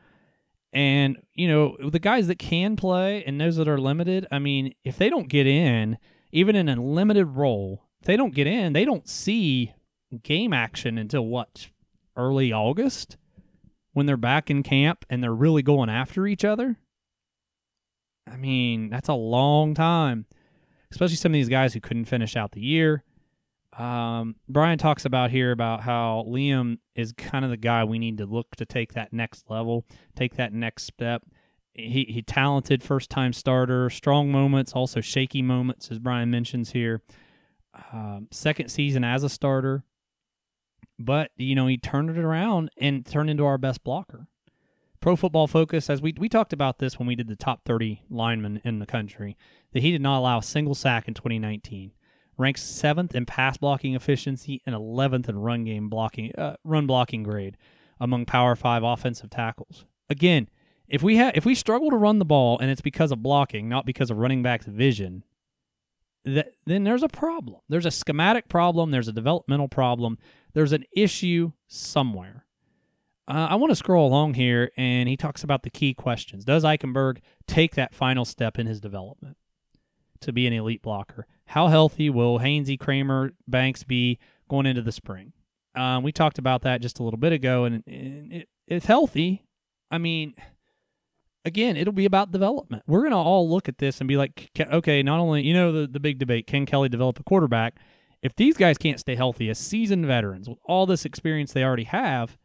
And 0.73 1.17
you 1.33 1.47
know 1.47 1.77
the 1.89 1.99
guys 1.99 2.27
that 2.27 2.39
can 2.39 2.75
play 2.75 3.23
and 3.23 3.39
those 3.39 3.55
that 3.57 3.67
are 3.67 3.77
limited. 3.77 4.25
I 4.31 4.39
mean, 4.39 4.73
if 4.83 4.97
they 4.97 5.09
don't 5.09 5.29
get 5.29 5.45
in, 5.45 5.97
even 6.31 6.55
in 6.55 6.67
a 6.67 6.81
limited 6.81 7.27
role, 7.27 7.85
if 8.01 8.07
they 8.07 8.17
don't 8.17 8.33
get 8.33 8.47
in, 8.47 8.73
they 8.73 8.83
don't 8.83 9.07
see 9.07 9.73
game 10.23 10.53
action 10.53 10.97
until 10.97 11.25
what 11.27 11.69
early 12.17 12.51
August 12.51 13.15
when 13.93 14.07
they're 14.07 14.17
back 14.17 14.49
in 14.49 14.63
camp 14.63 15.05
and 15.09 15.23
they're 15.23 15.33
really 15.33 15.61
going 15.61 15.89
after 15.89 16.25
each 16.25 16.43
other. 16.43 16.77
I 18.27 18.37
mean, 18.37 18.89
that's 18.89 19.07
a 19.07 19.13
long 19.13 19.75
time, 19.75 20.25
especially 20.91 21.15
some 21.15 21.31
of 21.31 21.35
these 21.35 21.47
guys 21.47 21.73
who 21.73 21.79
couldn't 21.79 22.05
finish 22.05 22.35
out 22.35 22.51
the 22.51 22.61
year. 22.61 23.04
Um, 23.77 24.35
Brian 24.47 24.77
talks 24.77 25.05
about 25.05 25.31
here 25.31 25.51
about 25.51 25.81
how 25.81 26.25
Liam 26.27 26.77
is 26.95 27.11
kind 27.11 27.43
of 27.43 27.51
the 27.51 27.57
guy 27.57 27.83
we 27.83 27.99
need 27.99 28.17
to 28.19 28.25
look 28.25 28.55
to 28.55 28.65
take 28.65 28.93
that 28.93 29.11
next 29.11 29.49
level, 29.49 29.85
take 30.15 30.35
that 30.35 30.53
next 30.53 30.83
step. 30.83 31.23
He 31.73 32.05
he 32.07 32.21
talented 32.21 32.81
first 32.81 33.09
time 33.09 33.33
starter, 33.33 33.89
strong 33.89 34.31
moments, 34.31 34.71
also 34.71 35.01
shaky 35.01 35.41
moments, 35.41 35.91
as 35.91 35.99
Brian 35.99 36.31
mentions 36.31 36.71
here. 36.71 37.01
Um, 37.91 38.29
second 38.31 38.69
season 38.69 39.03
as 39.03 39.23
a 39.23 39.29
starter, 39.29 39.83
but, 40.97 41.31
you 41.35 41.55
know, 41.55 41.67
he 41.67 41.77
turned 41.77 42.09
it 42.09 42.17
around 42.17 42.69
and 42.77 43.05
turned 43.05 43.29
into 43.29 43.45
our 43.45 43.57
best 43.57 43.83
blocker. 43.83 44.27
Pro 45.01 45.15
Football 45.15 45.47
Focus, 45.47 45.89
as 45.89 46.01
we 46.01 46.15
we 46.17 46.29
talked 46.29 46.53
about 46.53 46.79
this 46.79 46.97
when 46.97 47.07
we 47.07 47.15
did 47.15 47.27
the 47.27 47.35
top 47.35 47.63
30 47.65 48.03
linemen 48.09 48.61
in 48.63 48.79
the 48.79 48.85
country, 48.85 49.37
that 49.73 49.83
he 49.83 49.91
did 49.91 50.01
not 50.01 50.19
allow 50.19 50.39
a 50.39 50.43
single 50.43 50.73
sack 50.73 51.07
in 51.07 51.13
2019. 51.13 51.91
Ranks 52.37 52.63
seventh 52.63 53.15
in 53.15 53.25
pass 53.25 53.57
blocking 53.57 53.95
efficiency 53.95 54.61
and 54.65 54.75
11th 54.75 55.29
in 55.29 55.39
run 55.39 55.63
game 55.63 55.89
blocking, 55.89 56.33
uh, 56.37 56.55
run 56.63 56.85
blocking 56.85 57.23
grade 57.23 57.57
among 57.99 58.25
Power 58.25 58.55
Five 58.55 58.83
offensive 58.83 59.29
tackles. 59.29 59.85
Again, 60.09 60.49
if 60.87 61.01
we 61.01 61.15
have 61.17 61.35
if 61.35 61.45
we 61.45 61.55
struggle 61.55 61.89
to 61.89 61.97
run 61.97 62.19
the 62.19 62.25
ball 62.25 62.59
and 62.59 62.69
it's 62.69 62.81
because 62.81 63.11
of 63.11 63.23
blocking, 63.23 63.69
not 63.69 63.85
because 63.85 64.11
of 64.11 64.17
running 64.17 64.43
back's 64.43 64.65
vision, 64.65 65.23
that 66.25 66.49
then 66.65 66.83
there's 66.83 67.03
a 67.03 67.09
problem. 67.09 67.61
There's 67.69 67.85
a 67.85 67.91
schematic 67.91 68.49
problem. 68.49 68.91
There's 68.91 69.07
a 69.07 69.13
developmental 69.13 69.67
problem. 69.67 70.17
There's 70.53 70.73
an 70.73 70.85
issue 70.95 71.51
somewhere. 71.67 72.45
Uh, 73.27 73.47
I 73.49 73.55
want 73.55 73.71
to 73.71 73.75
scroll 73.75 74.07
along 74.07 74.35
here, 74.35 74.71
and 74.77 75.09
he 75.09 75.17
talks 75.17 75.43
about 75.43 75.63
the 75.63 75.71
key 75.71 75.95
questions. 75.95 76.45
Does 76.45 76.63
Eichenberg 76.63 77.19
take 77.47 77.73
that 77.75 77.95
final 77.95 78.23
step 78.23 78.59
in 78.59 78.67
his 78.67 78.79
development 78.79 79.37
to 80.21 80.31
be 80.31 80.45
an 80.45 80.53
elite 80.53 80.83
blocker? 80.83 81.25
How 81.47 81.67
healthy 81.67 82.09
will 82.09 82.39
Hainsey, 82.39 82.77
Kraemer, 82.77 83.31
Banks 83.47 83.83
be 83.83 84.19
going 84.49 84.65
into 84.65 84.81
the 84.81 84.91
spring? 84.91 85.33
Um, 85.75 86.03
we 86.03 86.11
talked 86.11 86.37
about 86.37 86.61
that 86.61 86.81
just 86.81 86.99
a 86.99 87.03
little 87.03 87.19
bit 87.19 87.33
ago, 87.33 87.65
and, 87.65 87.83
and 87.85 88.33
it, 88.33 88.49
it's 88.67 88.85
healthy. 88.85 89.45
I 89.91 89.97
mean, 89.97 90.33
again, 91.43 91.77
it'll 91.77 91.93
be 91.93 92.05
about 92.05 92.31
development. 92.31 92.83
We're 92.87 93.01
going 93.01 93.11
to 93.11 93.17
all 93.17 93.49
look 93.49 93.69
at 93.69 93.77
this 93.77 93.99
and 94.01 94.07
be 94.07 94.17
like, 94.17 94.49
okay, 94.59 95.03
not 95.03 95.19
only, 95.19 95.43
you 95.43 95.53
know, 95.53 95.71
the, 95.71 95.87
the 95.87 95.99
big 95.99 96.17
debate 96.17 96.47
can 96.47 96.65
Kelly 96.65 96.89
develop 96.89 97.19
a 97.19 97.23
quarterback? 97.23 97.77
If 98.21 98.35
these 98.35 98.57
guys 98.57 98.77
can't 98.77 98.99
stay 98.99 99.15
healthy 99.15 99.49
as 99.49 99.59
seasoned 99.59 100.05
veterans 100.07 100.49
with 100.49 100.57
all 100.65 100.85
this 100.85 101.05
experience 101.05 101.53
they 101.53 101.63
already 101.63 101.83
have, 101.83 102.37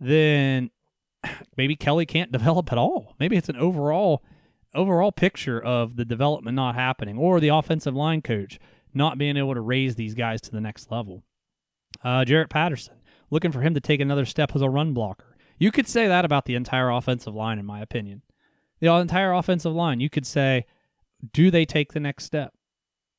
then 0.00 0.70
maybe 1.56 1.76
Kelly 1.76 2.06
can't 2.06 2.32
develop 2.38 2.72
at 2.72 2.78
all. 2.78 3.14
Maybe 3.20 3.36
it's 3.36 3.48
an 3.48 3.56
overall 3.56 4.22
overall 4.74 5.12
picture 5.12 5.60
of 5.60 5.96
the 5.96 6.04
development 6.04 6.54
not 6.54 6.74
happening 6.74 7.18
or 7.18 7.40
the 7.40 7.48
offensive 7.48 7.94
line 7.94 8.22
coach 8.22 8.58
not 8.94 9.18
being 9.18 9.36
able 9.36 9.54
to 9.54 9.60
raise 9.60 9.94
these 9.94 10.14
guys 10.14 10.40
to 10.42 10.50
the 10.50 10.60
next 10.60 10.90
level. 10.90 11.22
Uh, 12.02 12.24
Jarrett 12.24 12.50
Patterson, 12.50 12.96
looking 13.30 13.52
for 13.52 13.60
him 13.60 13.74
to 13.74 13.80
take 13.80 14.00
another 14.00 14.24
step 14.24 14.52
as 14.54 14.62
a 14.62 14.70
run 14.70 14.92
blocker. 14.92 15.36
You 15.58 15.72
could 15.72 15.88
say 15.88 16.06
that 16.06 16.24
about 16.24 16.44
the 16.44 16.54
entire 16.54 16.90
offensive 16.90 17.34
line, 17.34 17.58
in 17.58 17.66
my 17.66 17.80
opinion. 17.80 18.22
The 18.80 18.92
entire 18.92 19.32
offensive 19.32 19.72
line, 19.72 20.00
you 20.00 20.08
could 20.08 20.26
say, 20.26 20.66
do 21.32 21.50
they 21.50 21.64
take 21.64 21.92
the 21.92 22.00
next 22.00 22.24
step? 22.24 22.54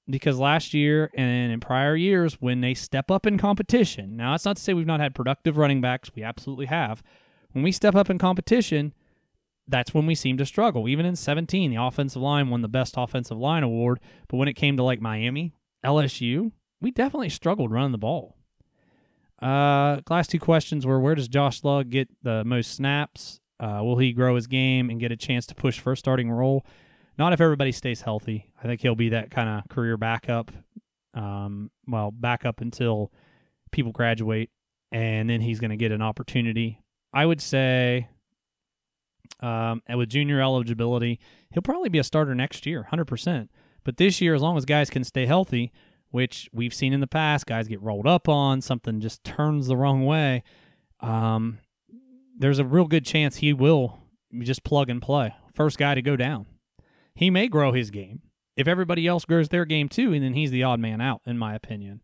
Because 0.09 0.39
last 0.39 0.73
year 0.73 1.11
and 1.13 1.51
in 1.51 1.59
prior 1.59 1.95
years, 1.95 2.35
when 2.35 2.61
they 2.61 2.73
step 2.73 3.11
up 3.11 3.27
in 3.27 3.37
competition, 3.37 4.15
now 4.15 4.31
that's 4.31 4.45
not 4.45 4.55
to 4.55 4.61
say 4.61 4.73
we've 4.73 4.87
not 4.87 5.01
had 5.01 5.13
productive 5.13 5.57
running 5.57 5.81
backs, 5.81 6.11
we 6.15 6.23
absolutely 6.23 6.67
have. 6.67 7.03
When 7.51 7.63
we 7.63 7.71
step 7.71 7.95
up 7.95 8.09
in 8.09 8.17
competition, 8.17 8.93
that's 9.69 9.93
when 9.93 10.05
we 10.05 10.15
seem 10.15 10.37
to 10.37 10.45
struggle. 10.45 10.89
Even 10.89 11.05
in 11.05 11.15
17, 11.15 11.71
the 11.71 11.81
offensive 11.81 12.21
line 12.21 12.49
won 12.49 12.61
the 12.61 12.67
best 12.67 12.95
offensive 12.97 13.37
line 13.37 13.63
award, 13.63 13.99
but 14.27 14.37
when 14.37 14.47
it 14.47 14.53
came 14.53 14.77
to 14.77 14.83
like 14.83 15.01
Miami, 15.01 15.53
LSU, 15.85 16.51
we 16.81 16.91
definitely 16.91 17.29
struggled 17.29 17.71
running 17.71 17.91
the 17.91 17.97
ball. 17.97 18.35
Uh, 19.41 20.01
last 20.09 20.29
two 20.29 20.39
questions 20.39 20.85
were 20.85 20.99
where 20.99 21.15
does 21.15 21.27
Josh 21.27 21.63
Lugg 21.63 21.89
get 21.89 22.09
the 22.23 22.43
most 22.43 22.75
snaps? 22.75 23.39
Uh, 23.59 23.79
will 23.83 23.97
he 23.97 24.13
grow 24.13 24.35
his 24.35 24.47
game 24.47 24.89
and 24.89 24.99
get 24.99 25.11
a 25.11 25.17
chance 25.17 25.45
to 25.47 25.55
push 25.55 25.79
for 25.79 25.93
a 25.93 25.97
starting 25.97 26.31
role? 26.31 26.65
Not 27.17 27.33
if 27.33 27.41
everybody 27.41 27.71
stays 27.71 28.01
healthy. 28.01 28.51
I 28.61 28.67
think 28.67 28.81
he'll 28.81 28.95
be 28.95 29.09
that 29.09 29.31
kind 29.31 29.49
of 29.49 29.69
career 29.69 29.97
backup. 29.97 30.51
Um, 31.13 31.69
well, 31.87 32.11
backup 32.11 32.61
until 32.61 33.11
people 33.71 33.91
graduate, 33.91 34.49
and 34.91 35.29
then 35.29 35.41
he's 35.41 35.59
going 35.59 35.71
to 35.71 35.77
get 35.77 35.91
an 35.91 36.01
opportunity. 36.01 36.81
I 37.13 37.25
would 37.25 37.41
say, 37.41 38.07
um, 39.39 39.81
and 39.87 39.97
with 39.97 40.09
junior 40.09 40.41
eligibility, 40.41 41.19
he'll 41.51 41.61
probably 41.61 41.89
be 41.89 41.99
a 41.99 42.03
starter 42.03 42.35
next 42.35 42.65
year, 42.65 42.87
100%. 42.91 43.49
But 43.83 43.97
this 43.97 44.21
year, 44.21 44.35
as 44.35 44.41
long 44.41 44.57
as 44.57 44.65
guys 44.65 44.89
can 44.89 45.03
stay 45.03 45.25
healthy, 45.25 45.71
which 46.11 46.49
we've 46.51 46.73
seen 46.73 46.93
in 46.93 46.99
the 46.99 47.07
past, 47.07 47.45
guys 47.45 47.67
get 47.67 47.81
rolled 47.81 48.07
up 48.07 48.27
on, 48.27 48.61
something 48.61 48.99
just 48.99 49.23
turns 49.23 49.67
the 49.67 49.77
wrong 49.77 50.05
way. 50.05 50.43
Um, 50.99 51.59
there's 52.37 52.59
a 52.59 52.65
real 52.65 52.85
good 52.85 53.05
chance 53.05 53.37
he 53.37 53.53
will 53.53 53.99
just 54.39 54.63
plug 54.63 54.89
and 54.89 55.01
play. 55.01 55.33
First 55.53 55.77
guy 55.77 55.95
to 55.95 56.01
go 56.01 56.15
down. 56.15 56.45
He 57.15 57.29
may 57.29 57.47
grow 57.47 57.73
his 57.73 57.91
game. 57.91 58.21
If 58.55 58.67
everybody 58.67 59.07
else 59.07 59.25
grows 59.25 59.49
their 59.49 59.65
game 59.65 59.87
too, 59.87 60.13
and 60.13 60.23
then 60.23 60.33
he's 60.33 60.51
the 60.51 60.63
odd 60.63 60.79
man 60.79 60.99
out, 60.99 61.21
in 61.25 61.37
my 61.37 61.53
opinion. 61.53 62.01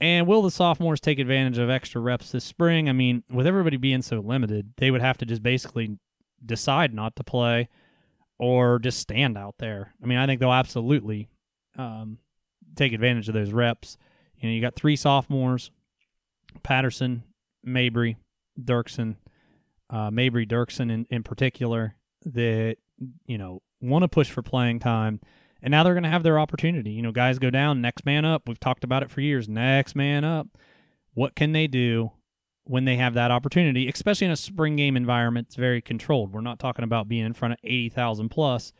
And 0.00 0.26
will 0.26 0.42
the 0.42 0.50
sophomores 0.50 1.00
take 1.00 1.18
advantage 1.18 1.58
of 1.58 1.70
extra 1.70 2.00
reps 2.00 2.30
this 2.30 2.44
spring? 2.44 2.88
I 2.88 2.92
mean, 2.92 3.24
with 3.30 3.46
everybody 3.46 3.76
being 3.76 4.02
so 4.02 4.20
limited, 4.20 4.72
they 4.76 4.90
would 4.90 5.00
have 5.00 5.18
to 5.18 5.26
just 5.26 5.42
basically 5.42 5.98
decide 6.44 6.94
not 6.94 7.16
to 7.16 7.24
play 7.24 7.68
or 8.38 8.78
just 8.78 9.00
stand 9.00 9.36
out 9.36 9.56
there. 9.58 9.94
I 10.02 10.06
mean, 10.06 10.18
I 10.18 10.26
think 10.26 10.40
they'll 10.40 10.52
absolutely 10.52 11.28
um, 11.76 12.18
take 12.76 12.92
advantage 12.92 13.28
of 13.28 13.34
those 13.34 13.52
reps. 13.52 13.96
You 14.36 14.48
know, 14.48 14.54
you 14.54 14.60
got 14.60 14.76
three 14.76 14.96
sophomores 14.96 15.70
Patterson, 16.62 17.24
Mabry, 17.62 18.16
Dirksen, 18.60 19.16
uh, 19.90 20.10
Mabry 20.10 20.46
Dirksen 20.46 20.90
in, 20.90 21.06
in 21.10 21.22
particular 21.22 21.94
that 22.24 22.76
you 23.26 23.38
know 23.38 23.62
want 23.80 24.02
to 24.02 24.08
push 24.08 24.30
for 24.30 24.42
playing 24.42 24.78
time, 24.78 25.20
and 25.62 25.70
now 25.70 25.82
they're 25.82 25.94
going 25.94 26.04
to 26.04 26.08
have 26.08 26.22
their 26.22 26.38
opportunity. 26.38 26.90
You 26.90 27.02
know, 27.02 27.12
guys 27.12 27.38
go 27.38 27.50
down, 27.50 27.80
next 27.80 28.06
man 28.06 28.24
up. 28.24 28.48
We've 28.48 28.60
talked 28.60 28.84
about 28.84 29.02
it 29.02 29.10
for 29.10 29.20
years. 29.20 29.48
Next 29.48 29.94
man 29.94 30.24
up. 30.24 30.48
What 31.14 31.34
can 31.34 31.52
they 31.52 31.66
do 31.66 32.12
when 32.68 32.84
they 32.84 32.96
have 32.96 33.14
that 33.14 33.30
opportunity, 33.30 33.88
especially 33.88 34.26
in 34.26 34.30
a 34.30 34.36
spring 34.36 34.76
game 34.76 34.96
environment? 34.96 35.48
It's 35.48 35.56
very 35.56 35.80
controlled. 35.80 36.32
We're 36.32 36.40
not 36.40 36.58
talking 36.58 36.84
about 36.84 37.08
being 37.08 37.24
in 37.24 37.32
front 37.32 37.54
of 37.54 37.58
eighty 37.64 37.88
thousand 37.88 38.28
plus 38.28 38.72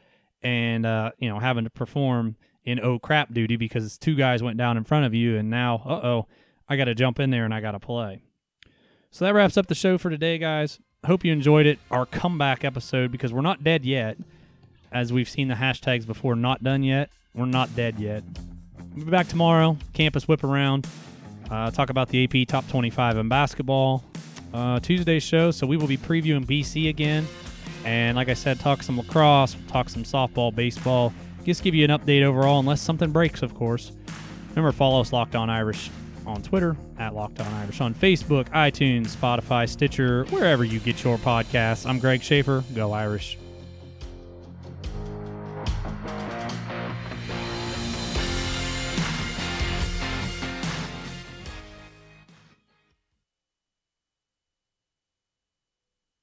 and 0.42 0.86
uh, 0.86 1.12
you 1.18 1.28
know 1.28 1.38
having 1.38 1.64
to 1.64 1.70
perform 1.70 2.36
in 2.64 2.80
oh 2.80 2.98
crap 2.98 3.32
duty 3.32 3.56
because 3.56 3.98
two 3.98 4.14
guys 4.14 4.42
went 4.42 4.58
down 4.58 4.76
in 4.76 4.84
front 4.84 5.06
of 5.06 5.14
you, 5.14 5.36
and 5.36 5.50
now 5.50 5.82
uh 5.84 6.06
oh, 6.06 6.26
I 6.68 6.76
got 6.76 6.84
to 6.84 6.94
jump 6.94 7.18
in 7.18 7.30
there 7.30 7.44
and 7.44 7.54
I 7.54 7.60
got 7.60 7.72
to 7.72 7.80
play. 7.80 8.22
So 9.10 9.24
that 9.24 9.34
wraps 9.34 9.56
up 9.56 9.66
the 9.66 9.74
show 9.74 9.96
for 9.98 10.10
today, 10.10 10.38
guys 10.38 10.78
hope 11.06 11.24
you 11.24 11.32
enjoyed 11.32 11.66
it. 11.66 11.78
Our 11.90 12.06
comeback 12.06 12.64
episode 12.64 13.12
because 13.12 13.32
we're 13.32 13.42
not 13.42 13.62
dead 13.62 13.84
yet. 13.84 14.16
As 14.90 15.12
we've 15.12 15.28
seen 15.28 15.48
the 15.48 15.54
hashtags 15.54 16.06
before, 16.06 16.34
not 16.34 16.62
done 16.62 16.82
yet. 16.82 17.10
We're 17.34 17.46
not 17.46 17.74
dead 17.76 17.98
yet. 17.98 18.24
We'll 18.94 19.04
be 19.04 19.10
back 19.10 19.28
tomorrow. 19.28 19.76
Campus 19.92 20.26
whip 20.26 20.44
around. 20.44 20.88
Uh, 21.50 21.70
talk 21.70 21.90
about 21.90 22.08
the 22.08 22.24
AP 22.24 22.48
top 22.48 22.68
25 22.68 23.16
in 23.16 23.28
basketball. 23.28 24.04
Uh, 24.52 24.80
Tuesday's 24.80 25.22
show. 25.22 25.50
So 25.50 25.66
we 25.66 25.76
will 25.76 25.86
be 25.86 25.96
previewing 25.96 26.44
BC 26.44 26.88
again. 26.88 27.26
And 27.84 28.16
like 28.16 28.28
I 28.28 28.34
said, 28.34 28.60
talk 28.60 28.82
some 28.82 28.98
lacrosse, 28.98 29.56
talk 29.68 29.88
some 29.88 30.04
softball, 30.04 30.54
baseball. 30.54 31.12
Just 31.44 31.62
give 31.62 31.74
you 31.74 31.84
an 31.84 31.90
update 31.90 32.22
overall, 32.22 32.58
unless 32.58 32.82
something 32.82 33.10
breaks, 33.10 33.42
of 33.42 33.54
course. 33.54 33.92
Remember, 34.50 34.72
follow 34.72 35.00
us 35.00 35.12
Locked 35.12 35.34
On 35.34 35.48
Irish 35.48 35.90
on 36.26 36.42
Twitter, 36.42 36.76
at 36.98 37.14
Locked 37.14 37.40
On 37.40 37.46
Irish 37.54 37.80
on 37.80 37.94
Facebook, 37.94 38.48
iTunes, 38.50 39.16
Spotify, 39.16 39.66
Stitcher, 39.68 40.24
wherever 40.26 40.64
you 40.64 40.78
get 40.80 41.02
your 41.02 41.16
podcasts. 41.16 41.86
I'm 41.86 41.98
Greg 41.98 42.22
Schaefer. 42.22 42.64
Go 42.74 42.92
Irish. 42.92 43.38